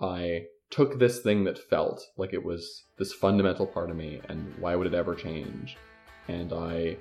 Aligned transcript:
I 0.00 0.44
took 0.70 1.00
this 1.00 1.22
thing 1.22 1.42
that 1.42 1.58
felt 1.58 2.00
like 2.16 2.32
it 2.32 2.44
was 2.44 2.84
this 2.98 3.12
fundamental 3.12 3.66
part 3.66 3.90
of 3.90 3.96
me 3.96 4.20
and 4.28 4.54
why 4.60 4.76
would 4.76 4.86
it 4.86 4.94
ever 4.94 5.12
change? 5.16 5.76
And 6.28 6.52
I 6.52 6.98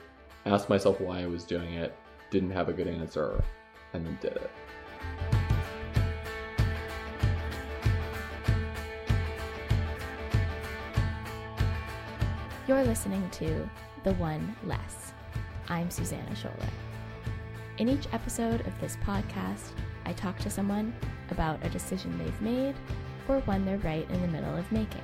asked 0.48 0.68
myself 0.68 1.00
why 1.00 1.22
I 1.22 1.28
was 1.28 1.44
doing 1.44 1.76
it, 1.76 1.96
didn't 2.32 2.50
have 2.50 2.70
a 2.70 2.74
good 2.74 2.88
answer, 2.88 3.44
and 3.94 4.04
then 4.04 4.18
did 4.20 4.32
it. 4.32 4.50
You're 12.68 12.84
listening 12.84 13.30
to 13.30 13.70
The 14.06 14.14
One 14.14 14.56
Less. 14.64 15.14
I'm 15.70 15.92
Susanna 15.92 16.32
Scholler. 16.32 16.70
In 17.78 17.90
each 17.90 18.08
episode 18.12 18.66
of 18.66 18.82
this 18.82 18.98
podcast, 19.06 19.70
I 20.06 20.14
talk 20.14 20.40
to 20.40 20.50
someone 20.50 20.96
about 21.32 21.64
a 21.66 21.70
decision 21.70 22.18
they've 22.18 22.42
made 22.42 22.76
or 23.28 23.40
one 23.42 23.66
they're 23.66 23.78
right 23.80 24.10
in 24.10 24.22
the 24.22 24.28
middle 24.28 24.56
of 24.56 24.72
making. 24.72 25.02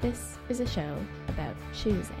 This 0.00 0.38
is 0.48 0.60
a 0.60 0.66
show 0.66 0.96
about 1.28 1.54
choosing. 1.72 2.16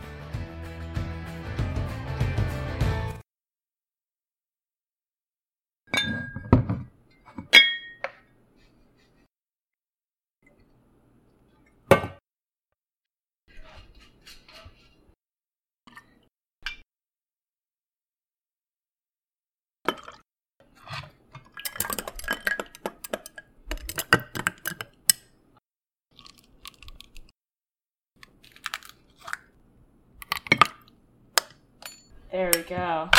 Go. 32.70 33.10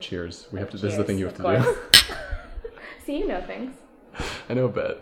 Cheers. 0.00 0.48
We 0.50 0.58
have 0.58 0.70
to. 0.70 0.78
This 0.78 0.92
is 0.92 0.98
the 0.98 1.04
thing 1.04 1.18
you 1.18 1.26
have 1.26 1.36
to 1.36 1.42
do. 1.42 2.14
See, 3.06 3.18
you 3.18 3.28
know 3.28 3.40
things. 3.42 3.74
I 4.48 4.54
know 4.54 4.64
a 4.64 4.68
bit. 4.68 5.00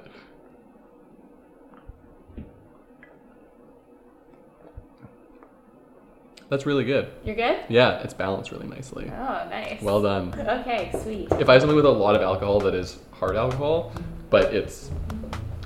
That's 6.50 6.66
really 6.66 6.84
good. 6.84 7.10
You're 7.24 7.34
good? 7.34 7.60
Yeah, 7.68 8.00
it's 8.00 8.14
balanced 8.14 8.52
really 8.52 8.66
nicely. 8.66 9.10
Oh, 9.10 9.48
nice. 9.48 9.80
Well 9.80 10.02
done. 10.02 10.34
Okay, 10.38 10.90
sweet. 11.02 11.28
If 11.40 11.48
I 11.48 11.54
have 11.54 11.62
something 11.62 11.76
with 11.76 11.86
a 11.86 11.90
lot 11.90 12.14
of 12.14 12.22
alcohol 12.22 12.60
that 12.60 12.74
is 12.74 12.98
hard 13.12 13.36
alcohol, 13.36 13.92
but 14.30 14.54
it's 14.54 14.90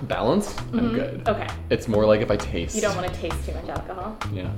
balanced, 0.02 0.58
I'm 0.60 0.80
mm-hmm. 0.80 0.94
good. 0.94 1.28
Okay. 1.28 1.48
It's 1.70 1.88
more 1.88 2.06
like 2.06 2.20
if 2.20 2.30
I 2.30 2.36
taste. 2.36 2.76
You 2.76 2.82
don't 2.82 2.96
want 2.96 3.12
to 3.12 3.20
taste 3.20 3.44
too 3.44 3.52
much 3.52 3.68
alcohol. 3.68 4.16
Yeah. 4.32 4.50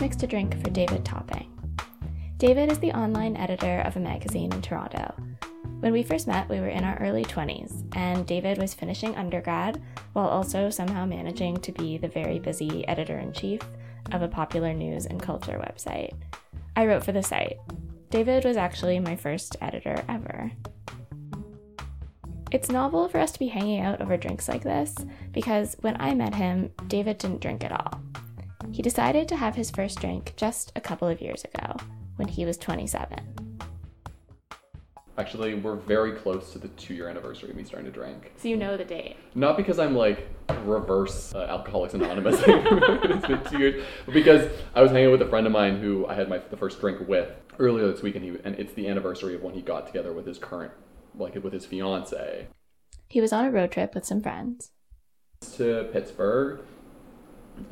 Mixed 0.00 0.22
a 0.22 0.26
drink 0.28 0.56
for 0.62 0.70
David 0.70 1.04
Topping. 1.04 1.50
David 2.36 2.70
is 2.70 2.78
the 2.78 2.92
online 2.92 3.36
editor 3.36 3.80
of 3.80 3.96
a 3.96 4.00
magazine 4.00 4.52
in 4.52 4.62
Toronto. 4.62 5.12
When 5.80 5.92
we 5.92 6.04
first 6.04 6.28
met, 6.28 6.48
we 6.48 6.60
were 6.60 6.68
in 6.68 6.84
our 6.84 6.96
early 7.00 7.24
20s, 7.24 7.84
and 7.96 8.24
David 8.24 8.58
was 8.58 8.74
finishing 8.74 9.16
undergrad 9.16 9.82
while 10.12 10.28
also 10.28 10.70
somehow 10.70 11.04
managing 11.04 11.56
to 11.58 11.72
be 11.72 11.98
the 11.98 12.06
very 12.06 12.38
busy 12.38 12.86
editor 12.86 13.18
in 13.18 13.32
chief 13.32 13.60
of 14.12 14.22
a 14.22 14.28
popular 14.28 14.72
news 14.72 15.06
and 15.06 15.20
culture 15.20 15.58
website. 15.58 16.12
I 16.76 16.86
wrote 16.86 17.04
for 17.04 17.12
the 17.12 17.22
site. 17.22 17.58
David 18.10 18.44
was 18.44 18.56
actually 18.56 19.00
my 19.00 19.16
first 19.16 19.56
editor 19.60 20.04
ever. 20.08 20.52
It's 22.52 22.70
novel 22.70 23.08
for 23.08 23.18
us 23.18 23.32
to 23.32 23.38
be 23.38 23.48
hanging 23.48 23.80
out 23.80 24.00
over 24.00 24.16
drinks 24.16 24.48
like 24.48 24.62
this 24.62 24.94
because 25.32 25.76
when 25.80 26.00
I 26.00 26.14
met 26.14 26.36
him, 26.36 26.70
David 26.86 27.18
didn't 27.18 27.40
drink 27.40 27.64
at 27.64 27.72
all. 27.72 28.00
He 28.78 28.82
decided 28.82 29.26
to 29.26 29.36
have 29.36 29.56
his 29.56 29.72
first 29.72 30.00
drink 30.00 30.34
just 30.36 30.70
a 30.76 30.80
couple 30.80 31.08
of 31.08 31.20
years 31.20 31.42
ago 31.42 31.74
when 32.14 32.28
he 32.28 32.44
was 32.44 32.56
27. 32.56 33.58
Actually, 35.18 35.54
we're 35.54 35.74
very 35.74 36.12
close 36.12 36.52
to 36.52 36.60
the 36.60 36.68
two-year 36.68 37.08
anniversary 37.08 37.50
of 37.50 37.56
me 37.56 37.64
starting 37.64 37.86
to 37.86 37.92
drink. 37.92 38.30
So 38.36 38.46
you 38.46 38.56
know 38.56 38.76
the 38.76 38.84
date. 38.84 39.16
Not 39.34 39.56
because 39.56 39.80
I'm 39.80 39.96
like 39.96 40.28
reverse 40.62 41.34
uh, 41.34 41.48
Alcoholics 41.50 41.94
Anonymous. 41.94 42.40
it's 42.46 43.26
been 43.26 43.42
two 43.50 43.58
years, 43.58 43.84
but 44.04 44.14
because 44.14 44.48
I 44.76 44.80
was 44.80 44.92
hanging 44.92 45.10
with 45.10 45.22
a 45.22 45.28
friend 45.28 45.44
of 45.48 45.52
mine 45.52 45.80
who 45.80 46.06
I 46.06 46.14
had 46.14 46.28
my 46.28 46.38
the 46.38 46.56
first 46.56 46.78
drink 46.80 47.00
with 47.08 47.32
earlier 47.58 47.90
this 47.90 48.00
week, 48.00 48.14
and 48.14 48.24
he 48.24 48.36
and 48.44 48.54
it's 48.60 48.74
the 48.74 48.86
anniversary 48.86 49.34
of 49.34 49.42
when 49.42 49.54
he 49.54 49.60
got 49.60 49.88
together 49.88 50.12
with 50.12 50.24
his 50.24 50.38
current, 50.38 50.70
like 51.16 51.34
with 51.34 51.52
his 51.52 51.66
fiance, 51.66 52.46
He 53.08 53.20
was 53.20 53.32
on 53.32 53.44
a 53.44 53.50
road 53.50 53.72
trip 53.72 53.92
with 53.92 54.04
some 54.04 54.20
friends. 54.20 54.70
to 55.56 55.88
Pittsburgh, 55.92 56.60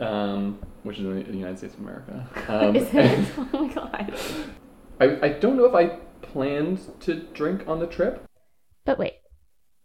um, 0.00 0.58
which 0.82 0.98
is 0.98 1.04
in 1.04 1.24
the 1.24 1.36
United 1.36 1.58
States 1.58 1.74
of 1.74 1.80
America. 1.80 2.28
Um, 2.48 2.76
Is 2.76 2.88
it? 2.92 3.28
oh 3.38 3.48
my 3.52 3.72
god. 3.72 4.14
I, 5.00 5.26
I 5.26 5.28
don't 5.30 5.56
know 5.56 5.64
if 5.64 5.74
I 5.74 5.98
planned 6.22 6.80
to 7.00 7.14
drink 7.14 7.66
on 7.66 7.80
the 7.80 7.86
trip. 7.86 8.24
But 8.84 8.98
wait, 8.98 9.14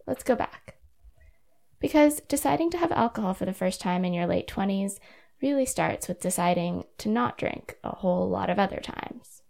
let's 0.08 0.24
go 0.24 0.36
back. 0.36 0.76
Because 1.80 2.22
deciding 2.28 2.70
to 2.72 2.78
have 2.78 2.92
alcohol 2.92 3.34
for 3.34 3.46
the 3.46 3.54
first 3.54 3.82
time 3.82 4.06
in 4.06 4.14
your 4.14 4.28
late 4.28 4.48
20s 4.48 5.00
really 5.42 5.66
starts 5.66 6.08
with 6.08 6.22
deciding 6.22 6.86
to 7.00 7.10
not 7.10 7.38
drink 7.38 7.78
a 7.84 7.96
whole 7.96 8.30
lot 8.30 8.50
of 8.50 8.60
other 8.60 8.80
times. 8.80 9.42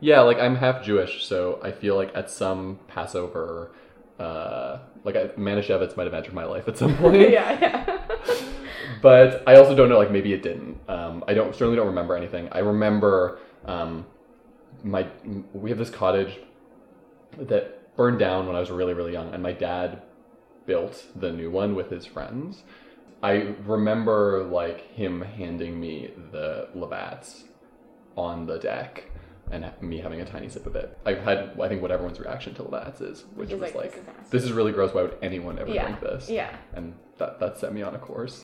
Yeah, 0.00 0.20
like 0.20 0.38
I'm 0.38 0.56
half 0.56 0.84
Jewish, 0.84 1.24
so 1.24 1.58
I 1.62 1.72
feel 1.72 1.96
like 1.96 2.14
at 2.14 2.30
some 2.30 2.78
Passover, 2.86 3.72
uh, 4.18 4.78
like 5.04 5.16
I, 5.16 5.28
Manischewitz 5.28 5.96
might 5.96 6.04
have 6.04 6.14
entered 6.14 6.34
my 6.34 6.44
life 6.44 6.68
at 6.68 6.76
some 6.76 6.96
point. 6.98 7.30
yeah, 7.30 7.58
yeah. 7.60 7.98
but 9.00 9.42
I 9.46 9.56
also 9.56 9.74
don't 9.74 9.88
know. 9.88 9.98
Like 9.98 10.10
maybe 10.10 10.32
it 10.32 10.42
didn't. 10.42 10.78
Um, 10.88 11.24
I 11.28 11.34
don't 11.34 11.54
certainly 11.54 11.76
don't 11.76 11.86
remember 11.86 12.16
anything. 12.16 12.48
I 12.52 12.58
remember 12.58 13.38
um, 13.64 14.06
my 14.82 15.06
we 15.52 15.70
have 15.70 15.78
this 15.78 15.90
cottage 15.90 16.38
that 17.38 17.96
burned 17.96 18.18
down 18.18 18.46
when 18.46 18.56
I 18.56 18.60
was 18.60 18.70
really 18.70 18.94
really 18.94 19.12
young, 19.12 19.32
and 19.32 19.42
my 19.42 19.52
dad 19.52 20.02
built 20.66 21.06
the 21.16 21.32
new 21.32 21.50
one 21.50 21.74
with 21.74 21.90
his 21.90 22.06
friends. 22.06 22.62
I 23.22 23.54
remember 23.64 24.44
like 24.44 24.92
him 24.92 25.22
handing 25.22 25.80
me 25.80 26.12
the 26.30 26.68
Labatt's 26.74 27.44
on 28.16 28.46
the 28.46 28.58
deck 28.58 29.04
and 29.50 29.70
me 29.80 29.98
having 29.98 30.20
a 30.20 30.24
tiny 30.24 30.48
sip 30.48 30.66
of 30.66 30.76
it. 30.76 30.98
I've 31.06 31.20
had 31.20 31.58
I 31.60 31.68
think 31.68 31.80
what 31.82 31.90
everyone's 31.90 32.20
reaction 32.20 32.54
to 32.54 32.62
Labatt's 32.62 33.00
is, 33.00 33.24
which 33.34 33.50
He's 33.50 33.58
was 33.60 33.74
like, 33.74 33.74
like, 33.74 33.92
"This 33.94 34.02
is 34.26 34.30
this 34.30 34.44
is 34.44 34.52
really 34.52 34.72
gross. 34.72 34.92
Why 34.94 35.02
would 35.02 35.16
anyone 35.22 35.58
ever 35.58 35.70
Yeah, 35.70 35.84
drink 35.86 36.00
this? 36.00 36.28
yeah. 36.30 36.54
and 36.74 36.94
that 37.18 37.40
that 37.40 37.58
set 37.58 37.72
me 37.72 37.82
on 37.82 37.94
a 37.94 37.98
course. 37.98 38.42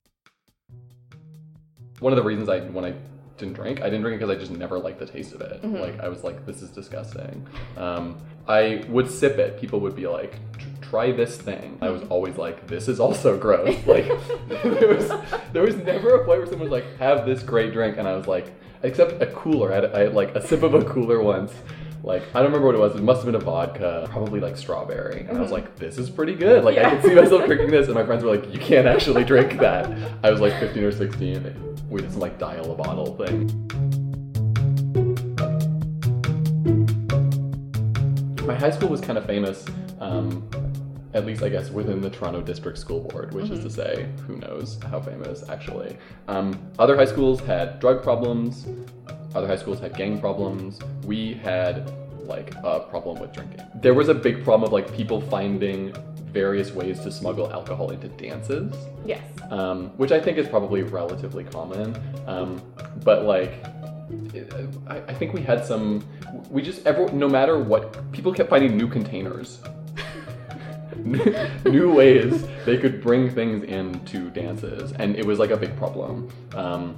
One 2.00 2.12
of 2.12 2.16
the 2.16 2.22
reasons 2.22 2.48
I 2.48 2.60
when 2.60 2.84
I 2.84 2.94
didn't 3.36 3.54
drink, 3.54 3.80
I 3.80 3.84
didn't 3.84 4.02
drink 4.02 4.16
it 4.16 4.18
because 4.26 4.36
I 4.36 4.38
just 4.38 4.52
never 4.52 4.78
liked 4.78 4.98
the 4.98 5.06
taste 5.06 5.32
of 5.32 5.40
it. 5.40 5.62
Mm-hmm. 5.62 5.76
Like 5.76 6.00
I 6.00 6.08
was 6.08 6.22
like, 6.24 6.46
this 6.46 6.62
is 6.62 6.70
disgusting. 6.70 7.46
Um, 7.76 8.18
I 8.46 8.84
would 8.88 9.10
sip 9.10 9.38
it. 9.38 9.58
People 9.60 9.80
would 9.80 9.96
be 9.96 10.06
like, 10.06 10.38
try 10.82 11.10
this 11.12 11.36
thing. 11.36 11.78
I 11.80 11.88
was 11.88 12.02
Mm-hmm. 12.02 12.12
always 12.12 12.36
like, 12.36 12.66
this 12.66 12.88
is 12.88 13.00
also 13.00 13.38
gross. 13.38 13.74
Like 13.86 14.06
there 14.48 14.88
was 14.94 15.12
there 15.52 15.62
was 15.62 15.76
never 15.76 16.14
a 16.16 16.24
point 16.24 16.38
where 16.40 16.46
someone 16.46 16.68
was 16.70 16.82
like, 16.82 16.98
have 16.98 17.26
this 17.26 17.42
great 17.42 17.72
drink, 17.72 17.96
and 17.96 18.06
I 18.06 18.14
was 18.16 18.26
like, 18.26 18.52
except 18.84 19.20
a 19.20 19.26
cooler. 19.26 19.72
I 19.72 19.74
had, 19.76 19.84
I 19.94 19.98
had 20.00 20.14
like 20.14 20.34
a 20.36 20.46
sip 20.46 20.62
of 20.62 20.74
a 20.74 20.84
cooler 20.84 21.20
once. 21.22 21.52
Like 22.04 22.22
I 22.34 22.42
don't 22.42 22.46
remember 22.52 22.66
what 22.66 22.74
it 22.74 22.78
was. 22.78 22.94
It 22.94 23.02
must 23.02 23.22
have 23.24 23.32
been 23.32 23.40
a 23.40 23.44
vodka, 23.44 24.06
probably 24.10 24.38
like 24.38 24.56
strawberry. 24.58 25.20
And 25.26 25.38
I 25.38 25.40
was 25.40 25.50
like, 25.50 25.76
"This 25.76 25.96
is 25.96 26.10
pretty 26.10 26.34
good." 26.34 26.62
Like 26.62 26.76
I 26.76 26.82
Mm-hmm. 26.84 27.00
Could 27.00 27.10
see 27.10 27.14
myself 27.14 27.46
drinking 27.46 27.70
this, 27.70 27.86
and 27.86 27.94
my 27.94 28.04
friends 28.04 28.22
were 28.22 28.36
like, 28.36 28.52
"You 28.52 28.60
can't 28.60 28.86
actually 28.86 29.24
drink 29.24 29.58
that." 29.58 29.90
I 30.22 30.30
was 30.30 30.40
like 30.40 30.52
15 30.60 30.84
or 30.84 30.92
16. 30.92 31.46
And 31.46 31.90
we 31.90 32.02
did 32.02 32.12
some 32.12 32.20
like 32.20 32.38
dial 32.38 32.70
a 32.72 32.74
bottle 32.76 33.16
thing. 33.16 33.48
My 38.46 38.54
high 38.54 38.70
school 38.70 38.90
was 38.90 39.00
kind 39.00 39.16
of 39.16 39.24
famous, 39.24 39.64
um, 40.00 40.46
at 41.14 41.24
least 41.24 41.42
I 41.42 41.48
guess 41.48 41.70
within 41.70 42.00
the 42.00 42.10
Toronto 42.10 42.42
District 42.42 42.76
School 42.76 43.00
Board, 43.00 43.32
which 43.32 43.50
is 43.50 43.60
to 43.64 43.70
say, 43.70 44.08
who 44.26 44.36
knows 44.36 44.78
how 44.90 45.00
famous 45.00 45.48
actually. 45.48 45.96
Um, 46.28 46.58
other 46.78 46.96
high 46.96 47.04
schools 47.04 47.40
had 47.40 47.78
drug 47.80 48.02
problems. 48.02 48.66
Other 49.34 49.46
high 49.46 49.56
schools 49.56 49.80
had 49.80 49.96
gang 49.96 50.20
problems. 50.20 50.80
We 51.04 51.34
had 51.34 51.90
like 52.24 52.54
a 52.64 52.80
problem 52.80 53.20
with 53.20 53.32
drinking. 53.32 53.60
There 53.76 53.94
was 53.94 54.08
a 54.08 54.14
big 54.14 54.44
problem 54.44 54.64
of 54.64 54.72
like 54.72 54.92
people 54.94 55.20
finding 55.20 55.94
various 56.32 56.72
ways 56.72 56.98
to 57.00 57.12
smuggle 57.12 57.52
alcohol 57.52 57.90
into 57.90 58.08
dances 58.08 58.74
Yes. 59.06 59.22
um, 59.52 59.90
which 59.98 60.10
I 60.10 60.20
think 60.20 60.36
is 60.36 60.48
probably 60.48 60.82
relatively 60.82 61.44
common. 61.44 61.94
Um, 62.26 62.60
but 63.04 63.24
like, 63.24 63.52
I, 64.88 64.96
I 65.08 65.14
think 65.14 65.32
we 65.32 65.42
had 65.42 65.64
some. 65.64 66.04
We 66.50 66.60
just 66.62 66.84
ever, 66.86 67.10
no 67.12 67.28
matter 67.28 67.58
what, 67.58 68.10
people 68.12 68.32
kept 68.32 68.50
finding 68.50 68.76
new 68.76 68.88
containers, 68.88 69.60
new 71.64 71.92
ways 71.92 72.46
they 72.64 72.76
could 72.78 73.00
bring 73.02 73.30
things 73.30 73.62
into 73.64 74.30
dances, 74.30 74.92
and 74.92 75.16
it 75.16 75.24
was 75.24 75.38
like 75.38 75.50
a 75.50 75.56
big 75.56 75.76
problem. 75.76 76.28
Um, 76.54 76.96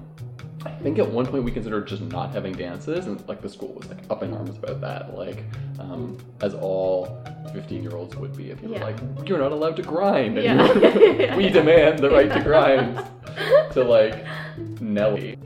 I 0.64 0.70
think 0.82 0.98
at 0.98 1.08
one 1.08 1.26
point 1.26 1.44
we 1.44 1.52
considered 1.52 1.86
just 1.86 2.02
not 2.02 2.32
having 2.32 2.52
dances, 2.52 3.06
and 3.06 3.26
like 3.28 3.40
the 3.40 3.48
school 3.48 3.74
was 3.74 3.88
like 3.88 3.98
up 4.10 4.22
in 4.22 4.34
arms 4.34 4.56
about 4.56 4.80
that, 4.80 5.16
like 5.16 5.44
um, 5.78 6.18
as 6.40 6.54
all 6.54 7.22
15 7.52 7.82
year 7.82 7.94
olds 7.94 8.16
would 8.16 8.36
be 8.36 8.50
if 8.50 8.60
you 8.62 8.70
Yeah. 8.72 8.80
were 8.80 8.90
like, 8.92 9.28
you're 9.28 9.38
not 9.38 9.52
allowed 9.52 9.76
to 9.76 9.82
grind. 9.82 10.38
And 10.38 10.44
Yeah. 10.44 11.36
we 11.36 11.48
demand 11.48 12.00
the 12.00 12.10
right 12.10 12.32
to 12.32 12.40
grind 12.42 13.00
to 13.72 13.84
like 13.84 14.24
Nelly. 14.80 15.36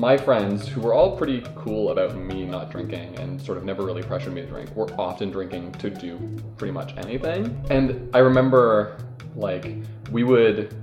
My 0.00 0.16
friends, 0.16 0.66
who 0.66 0.80
were 0.80 0.94
all 0.94 1.14
pretty 1.14 1.44
cool 1.54 1.90
about 1.90 2.16
me 2.16 2.46
not 2.46 2.70
drinking 2.70 3.18
and 3.18 3.38
sort 3.38 3.58
of 3.58 3.64
never 3.64 3.84
really 3.84 4.02
pressured 4.02 4.32
me 4.32 4.40
to 4.40 4.46
drink, 4.46 4.74
were 4.74 4.90
often 4.98 5.30
drinking 5.30 5.72
to 5.72 5.90
do 5.90 6.18
pretty 6.56 6.72
much 6.72 6.96
anything. 6.96 7.62
And 7.68 8.08
I 8.16 8.20
remember, 8.20 8.96
like, 9.36 9.76
we 10.10 10.24
would 10.24 10.74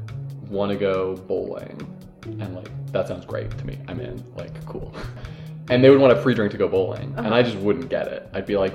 want 0.51 0.71
to 0.71 0.77
go 0.77 1.15
bowling, 1.15 1.81
and 2.25 2.53
like, 2.53 2.69
that 2.91 3.07
sounds 3.07 3.25
great 3.25 3.49
to 3.57 3.65
me. 3.65 3.79
I'm 3.87 3.99
in, 3.99 4.23
like, 4.35 4.63
cool. 4.67 4.93
And 5.69 5.83
they 5.83 5.89
would 5.89 5.99
want 5.99 6.13
a 6.13 6.21
free 6.21 6.33
drink 6.33 6.53
to 6.53 6.57
go 6.57 6.69
bowling, 6.69 7.13
and 7.17 7.33
I 7.33 7.43
just 7.43 7.57
wouldn't 7.57 7.89
get 7.89 8.07
it. 8.07 8.29
I'd 8.33 8.45
be 8.45 8.55
like, 8.55 8.73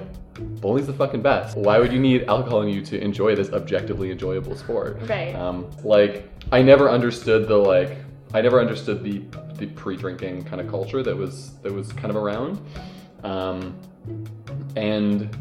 bowling's 0.60 0.86
the 0.86 0.92
fucking 0.92 1.22
best. 1.22 1.56
Why 1.56 1.78
would 1.78 1.90
you 1.90 1.98
need 1.98 2.24
alcohol 2.24 2.60
in 2.60 2.68
you 2.68 2.84
to 2.84 3.00
enjoy 3.00 3.34
this 3.34 3.50
objectively 3.50 4.10
enjoyable 4.10 4.56
sport? 4.56 4.98
Right. 5.08 5.34
Um, 5.34 5.70
like 5.84 6.28
I 6.50 6.60
never 6.60 6.90
understood 6.90 7.48
the 7.48 7.56
like 7.56 7.96
I 8.34 8.40
never 8.40 8.61
understood 8.61 9.02
the 9.02 9.23
the 9.56 9.67
pre-drinking 9.67 10.44
kind 10.44 10.61
of 10.61 10.69
culture 10.69 11.02
that 11.02 11.17
was 11.17 11.55
that 11.62 11.73
was 11.73 11.93
kind 11.93 12.11
of 12.11 12.17
around, 12.17 12.61
um, 13.25 13.79
and 14.76 15.37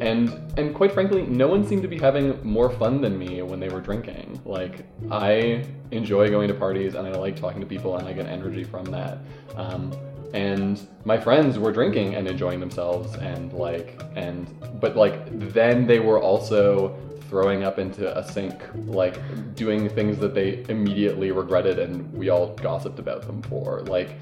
and 0.00 0.52
and 0.58 0.74
quite 0.74 0.92
frankly, 0.92 1.22
no 1.22 1.48
one 1.48 1.66
seemed 1.66 1.82
to 1.82 1.88
be 1.88 1.98
having 1.98 2.38
more 2.44 2.70
fun 2.70 3.00
than 3.00 3.18
me 3.18 3.42
when 3.42 3.60
they 3.60 3.68
were 3.68 3.80
drinking. 3.80 4.40
Like 4.44 4.86
I 5.10 5.64
enjoy 5.90 6.30
going 6.30 6.48
to 6.48 6.54
parties 6.54 6.94
and 6.94 7.06
I 7.06 7.12
like 7.12 7.36
talking 7.36 7.60
to 7.60 7.66
people 7.66 7.96
and 7.96 8.06
I 8.08 8.12
get 8.12 8.26
energy 8.26 8.64
from 8.64 8.84
that. 8.86 9.18
Um, 9.56 9.92
and 10.32 10.86
my 11.04 11.18
friends 11.18 11.58
were 11.58 11.72
drinking 11.72 12.14
and 12.14 12.28
enjoying 12.28 12.60
themselves 12.60 13.14
and 13.16 13.52
like 13.52 14.00
and 14.14 14.46
but 14.80 14.96
like 14.96 15.26
then 15.52 15.86
they 15.86 15.98
were 15.98 16.20
also 16.20 16.96
throwing 17.30 17.62
up 17.62 17.78
into 17.78 18.18
a 18.18 18.24
sink 18.24 18.60
like 18.86 19.16
doing 19.54 19.88
things 19.88 20.18
that 20.18 20.34
they 20.34 20.64
immediately 20.68 21.30
regretted 21.30 21.78
and 21.78 22.12
we 22.12 22.28
all 22.28 22.48
gossiped 22.56 22.98
about 22.98 23.22
them 23.22 23.40
for. 23.42 23.82
Like 23.82 24.16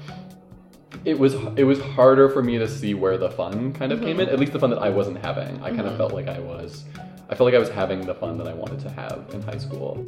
it 1.05 1.17
was 1.17 1.33
it 1.57 1.63
was 1.63 1.81
harder 1.81 2.29
for 2.29 2.43
me 2.43 2.59
to 2.59 2.67
see 2.67 2.93
where 2.93 3.17
the 3.17 3.31
fun 3.31 3.73
kind 3.73 3.91
of 3.91 3.99
came 3.99 4.19
in 4.19 4.29
at 4.29 4.39
least 4.39 4.53
the 4.53 4.59
fun 4.59 4.69
that 4.69 4.79
i 4.79 4.89
wasn't 4.89 5.17
having. 5.25 5.61
I 5.63 5.69
kind 5.69 5.87
of 5.87 5.97
felt 5.97 6.13
like 6.13 6.27
i 6.27 6.39
was 6.39 6.85
i 7.29 7.35
felt 7.35 7.47
like 7.47 7.55
i 7.55 7.59
was 7.59 7.69
having 7.69 8.01
the 8.01 8.13
fun 8.15 8.37
that 8.37 8.47
i 8.47 8.53
wanted 8.53 8.79
to 8.81 8.89
have 8.91 9.25
in 9.33 9.41
high 9.41 9.57
school. 9.57 10.05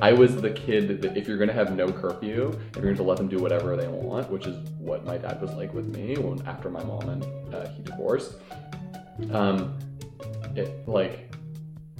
I 0.00 0.12
was 0.12 0.40
the 0.40 0.50
kid 0.50 1.02
that 1.02 1.16
if 1.16 1.26
you're 1.28 1.38
gonna 1.38 1.52
have 1.52 1.74
no 1.74 1.90
curfew, 1.92 2.58
if 2.68 2.76
you're 2.76 2.84
going 2.84 2.96
to 2.96 3.02
let 3.02 3.18
them 3.18 3.28
do 3.28 3.38
whatever 3.38 3.76
they 3.76 3.88
want, 3.88 4.30
which 4.30 4.46
is 4.46 4.56
what 4.78 5.04
my 5.04 5.18
dad 5.18 5.42
was 5.42 5.50
like 5.52 5.74
with 5.74 5.94
me 5.94 6.16
when 6.16 6.40
after 6.46 6.70
my 6.70 6.82
mom 6.84 7.08
and 7.08 7.54
uh, 7.54 7.68
he 7.68 7.82
divorced. 7.82 8.36
Um, 9.30 9.78
it 10.56 10.88
like 10.88 11.34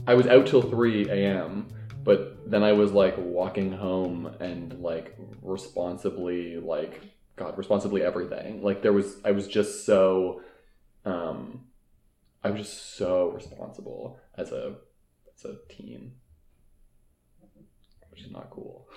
I 0.07 0.15
was 0.15 0.27
out 0.27 0.47
till 0.47 0.63
three 0.63 1.09
a.m. 1.09 1.69
But 2.03 2.51
then 2.51 2.63
I 2.63 2.73
was 2.73 2.93
like 2.93 3.15
walking 3.19 3.73
home 3.73 4.35
and 4.41 4.81
like 4.81 5.17
responsibly 5.43 6.57
like 6.57 7.01
God 7.37 7.57
responsibly 7.59 8.03
everything. 8.03 8.63
Like 8.63 8.83
there 8.83 8.93
was 8.93 9.17
I 9.25 9.33
was 9.33 9.47
just 9.47 9.85
so 9.85 10.43
um 11.05 11.67
I 12.43 12.51
was 12.51 12.63
just 12.63 12.97
so 12.97 13.31
responsible 13.31 14.19
as 14.37 14.53
a 14.53 14.77
as 15.37 15.45
a 15.45 15.57
teen 15.69 16.13
which 18.21 18.23
is 18.23 18.33
not 18.33 18.51
cool. 18.51 18.89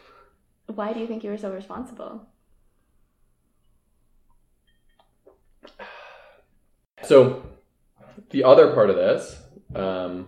Why 0.67 0.93
do 0.93 0.99
you 0.99 1.07
think 1.07 1.23
you 1.23 1.29
were 1.29 1.37
so 1.37 1.51
responsible? 1.51 2.27
So 7.03 7.43
the 8.29 8.43
other 8.43 8.73
part 8.73 8.89
of 8.89 8.95
this, 8.95 9.41
um, 9.75 10.27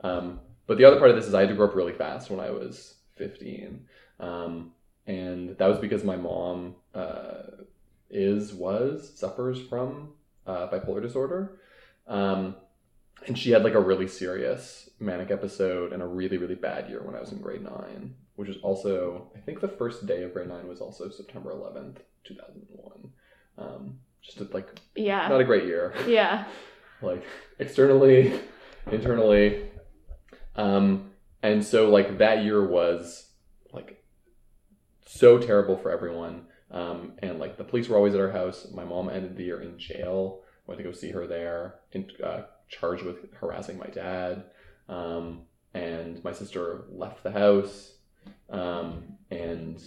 um, 0.00 0.40
but 0.66 0.78
the 0.78 0.84
other 0.84 0.98
part 0.98 1.10
of 1.10 1.16
this 1.16 1.26
is 1.26 1.34
I 1.34 1.40
had 1.40 1.48
to 1.50 1.54
grow 1.54 1.66
up 1.66 1.74
really 1.74 1.92
fast 1.92 2.30
when 2.30 2.40
I 2.40 2.50
was 2.50 2.96
15. 3.16 3.86
Um, 4.20 4.72
and 5.06 5.56
that 5.58 5.66
was 5.68 5.78
because 5.78 6.02
my 6.04 6.16
mom 6.16 6.74
uh, 6.94 7.42
is, 8.10 8.52
was, 8.52 9.12
suffers 9.14 9.60
from 9.68 10.10
uh, 10.46 10.68
bipolar 10.68 11.00
disorder. 11.00 11.60
Um, 12.06 12.56
and 13.26 13.38
she 13.38 13.50
had 13.50 13.62
like 13.64 13.74
a 13.74 13.80
really 13.80 14.08
serious 14.08 14.90
manic 15.00 15.30
episode 15.30 15.92
and 15.92 16.02
a 16.02 16.06
really, 16.06 16.36
really 16.36 16.54
bad 16.54 16.88
year 16.88 17.02
when 17.02 17.14
I 17.14 17.20
was 17.20 17.32
in 17.32 17.40
grade 17.40 17.62
nine, 17.62 18.14
which 18.36 18.48
is 18.48 18.56
also, 18.62 19.30
I 19.36 19.40
think 19.40 19.60
the 19.60 19.68
first 19.68 20.06
day 20.06 20.22
of 20.22 20.32
grade 20.32 20.48
nine 20.48 20.68
was 20.68 20.80
also 20.80 21.08
September 21.10 21.52
11th, 21.52 21.98
2001. 22.24 23.10
Um, 23.58 23.98
just 24.22 24.40
a, 24.40 24.44
like 24.52 24.68
Yeah. 24.94 25.28
not 25.28 25.40
a 25.40 25.44
great 25.44 25.64
year 25.64 25.94
yeah. 26.06 26.44
like 27.02 27.24
externally 27.58 28.40
internally. 28.90 29.70
Um 30.54 31.10
and 31.42 31.64
so 31.64 31.90
like 31.90 32.18
that 32.18 32.44
year 32.44 32.66
was 32.66 33.30
like 33.72 34.02
so 35.06 35.38
terrible 35.38 35.76
for 35.76 35.90
everyone. 35.90 36.46
Um 36.70 37.12
and 37.18 37.38
like 37.38 37.56
the 37.56 37.64
police 37.64 37.88
were 37.88 37.96
always 37.96 38.14
at 38.14 38.20
our 38.20 38.32
house. 38.32 38.66
My 38.72 38.84
mom 38.84 39.08
ended 39.08 39.36
the 39.36 39.44
year 39.44 39.60
in 39.60 39.78
jail. 39.78 40.40
I 40.44 40.62
went 40.66 40.78
to 40.78 40.84
go 40.84 40.92
see 40.92 41.10
her 41.12 41.26
there 41.26 41.76
and 41.92 42.10
uh, 42.22 42.42
charged 42.68 43.04
with 43.04 43.32
harassing 43.34 43.78
my 43.78 43.86
dad. 43.86 44.44
Um 44.88 45.42
and 45.74 46.22
my 46.24 46.32
sister 46.32 46.84
left 46.90 47.22
the 47.22 47.30
house 47.30 47.92
um 48.50 49.04
and 49.30 49.82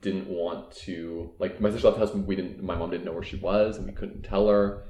didn't 0.00 0.28
want 0.28 0.72
to 0.72 1.30
like 1.38 1.60
my 1.60 1.70
sister 1.70 1.88
left 1.88 2.00
the 2.00 2.06
house 2.06 2.14
we 2.14 2.34
didn't 2.34 2.62
my 2.62 2.74
mom 2.74 2.90
didn't 2.90 3.04
know 3.04 3.12
where 3.12 3.22
she 3.22 3.36
was 3.36 3.76
and 3.76 3.86
we 3.86 3.92
couldn't 3.92 4.22
tell 4.22 4.48
her 4.48 4.84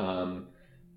um 0.00 0.46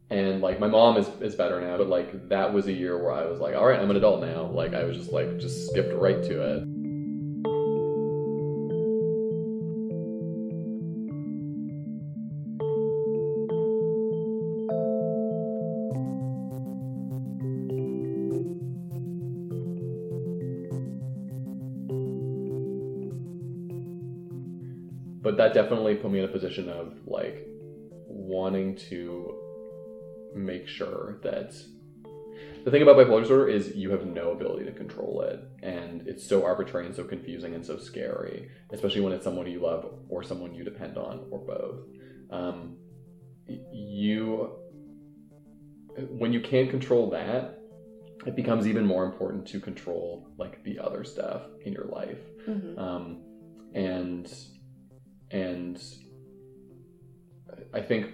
and 0.10 0.42
like 0.42 0.60
my 0.60 0.68
mom 0.68 0.98
is 0.98 1.08
is 1.20 1.36
better 1.36 1.60
now 1.60 1.78
but 1.78 1.88
like 1.88 2.30
that 2.30 2.54
was 2.54 2.68
a 2.68 2.74
year 2.74 2.98
where 3.02 3.12
i 3.12 3.26
was 3.26 3.40
like 3.40 3.56
all 3.56 3.66
right 3.66 3.80
i'm 3.80 3.90
an 3.90 3.98
adult 3.98 4.22
now. 4.22 4.44
Like 4.46 4.74
i 4.74 4.84
was 4.84 4.98
just 4.98 5.12
like 5.12 5.40
just 5.40 5.68
skipped 5.68 5.94
right 5.94 6.24
to 6.24 6.42
it. 6.56 6.64
But 25.22 25.38
that 25.38 25.54
definitely 25.54 25.96
put 25.96 26.12
me 26.12 26.20
in 26.20 26.26
a 26.26 26.28
position 26.28 26.70
of 26.70 26.94
like 27.08 27.53
wanting 28.14 28.76
to 28.76 29.40
make 30.36 30.68
sure 30.68 31.20
that 31.24 31.54
the 32.66 32.72
thing 32.72 32.82
about 32.82 32.96
bipolar 32.96 33.22
disorder 33.22 33.48
is 33.48 33.76
you 33.76 33.92
have 33.92 34.06
no 34.06 34.32
ability 34.32 34.66
to 34.66 34.72
control 34.72 35.22
it 35.22 35.40
and 35.62 36.08
it's 36.08 36.26
so 36.26 36.46
arbitrary 36.46 36.86
and 36.86 36.96
so 36.96 37.04
confusing 37.04 37.54
and 37.54 37.66
so 37.66 37.78
scary 37.78 38.50
especially 38.72 39.02
when 39.02 39.14
it's 39.14 39.24
someone 39.24 39.46
you 39.48 39.60
love 39.60 39.86
or 40.10 40.24
someone 40.24 40.54
you 40.54 40.64
depend 40.64 40.98
on 40.98 41.26
or 41.30 41.40
both. 41.40 41.82
Um, 42.32 42.78
you 43.72 44.58
when 46.10 46.34
you 46.34 46.40
can't 46.40 46.70
control 46.70 47.10
that 47.12 47.60
it 48.26 48.36
becomes 48.36 48.68
even 48.68 48.86
more 48.86 49.06
important 49.06 49.46
to 49.48 49.60
control 49.60 50.32
like 50.38 50.64
the 50.64 50.80
other 50.80 51.04
stuff 51.04 51.44
in 51.66 51.74
your 51.74 51.86
life. 51.86 52.20
Hmm 52.46 52.80
um, 52.80 53.22
and 53.74 54.34
and 55.32 55.82
I 57.74 57.82
think 57.82 58.14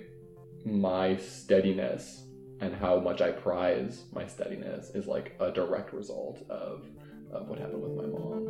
my 0.65 1.17
steadiness 1.17 2.25
and 2.61 2.75
how 2.75 2.99
much 2.99 3.21
I 3.21 3.31
prize 3.31 4.03
my 4.11 4.25
steadiness 4.25 4.89
is 4.91 5.07
like 5.07 5.35
a 5.39 5.51
direct 5.51 5.93
result 5.93 6.43
of 6.49 6.85
of 7.31 7.47
what 7.47 7.59
happened 7.59 7.81
with 7.81 7.93
my 7.93 8.05
mom. 8.07 8.49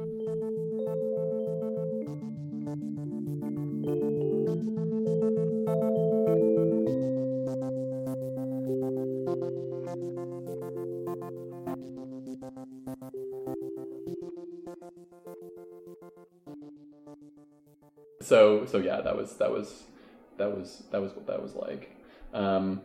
So 18.21 18.65
so 18.65 18.77
yeah, 18.77 19.01
that 19.01 19.15
was 19.17 19.38
that 19.38 19.51
was 19.51 19.88
that 20.39 20.58
was 20.58 20.84
that 20.91 21.01
was 21.01 21.13
what 21.13 21.27
that 21.27 21.41
was 21.41 21.53
like. 21.55 21.96
Um, 22.34 22.81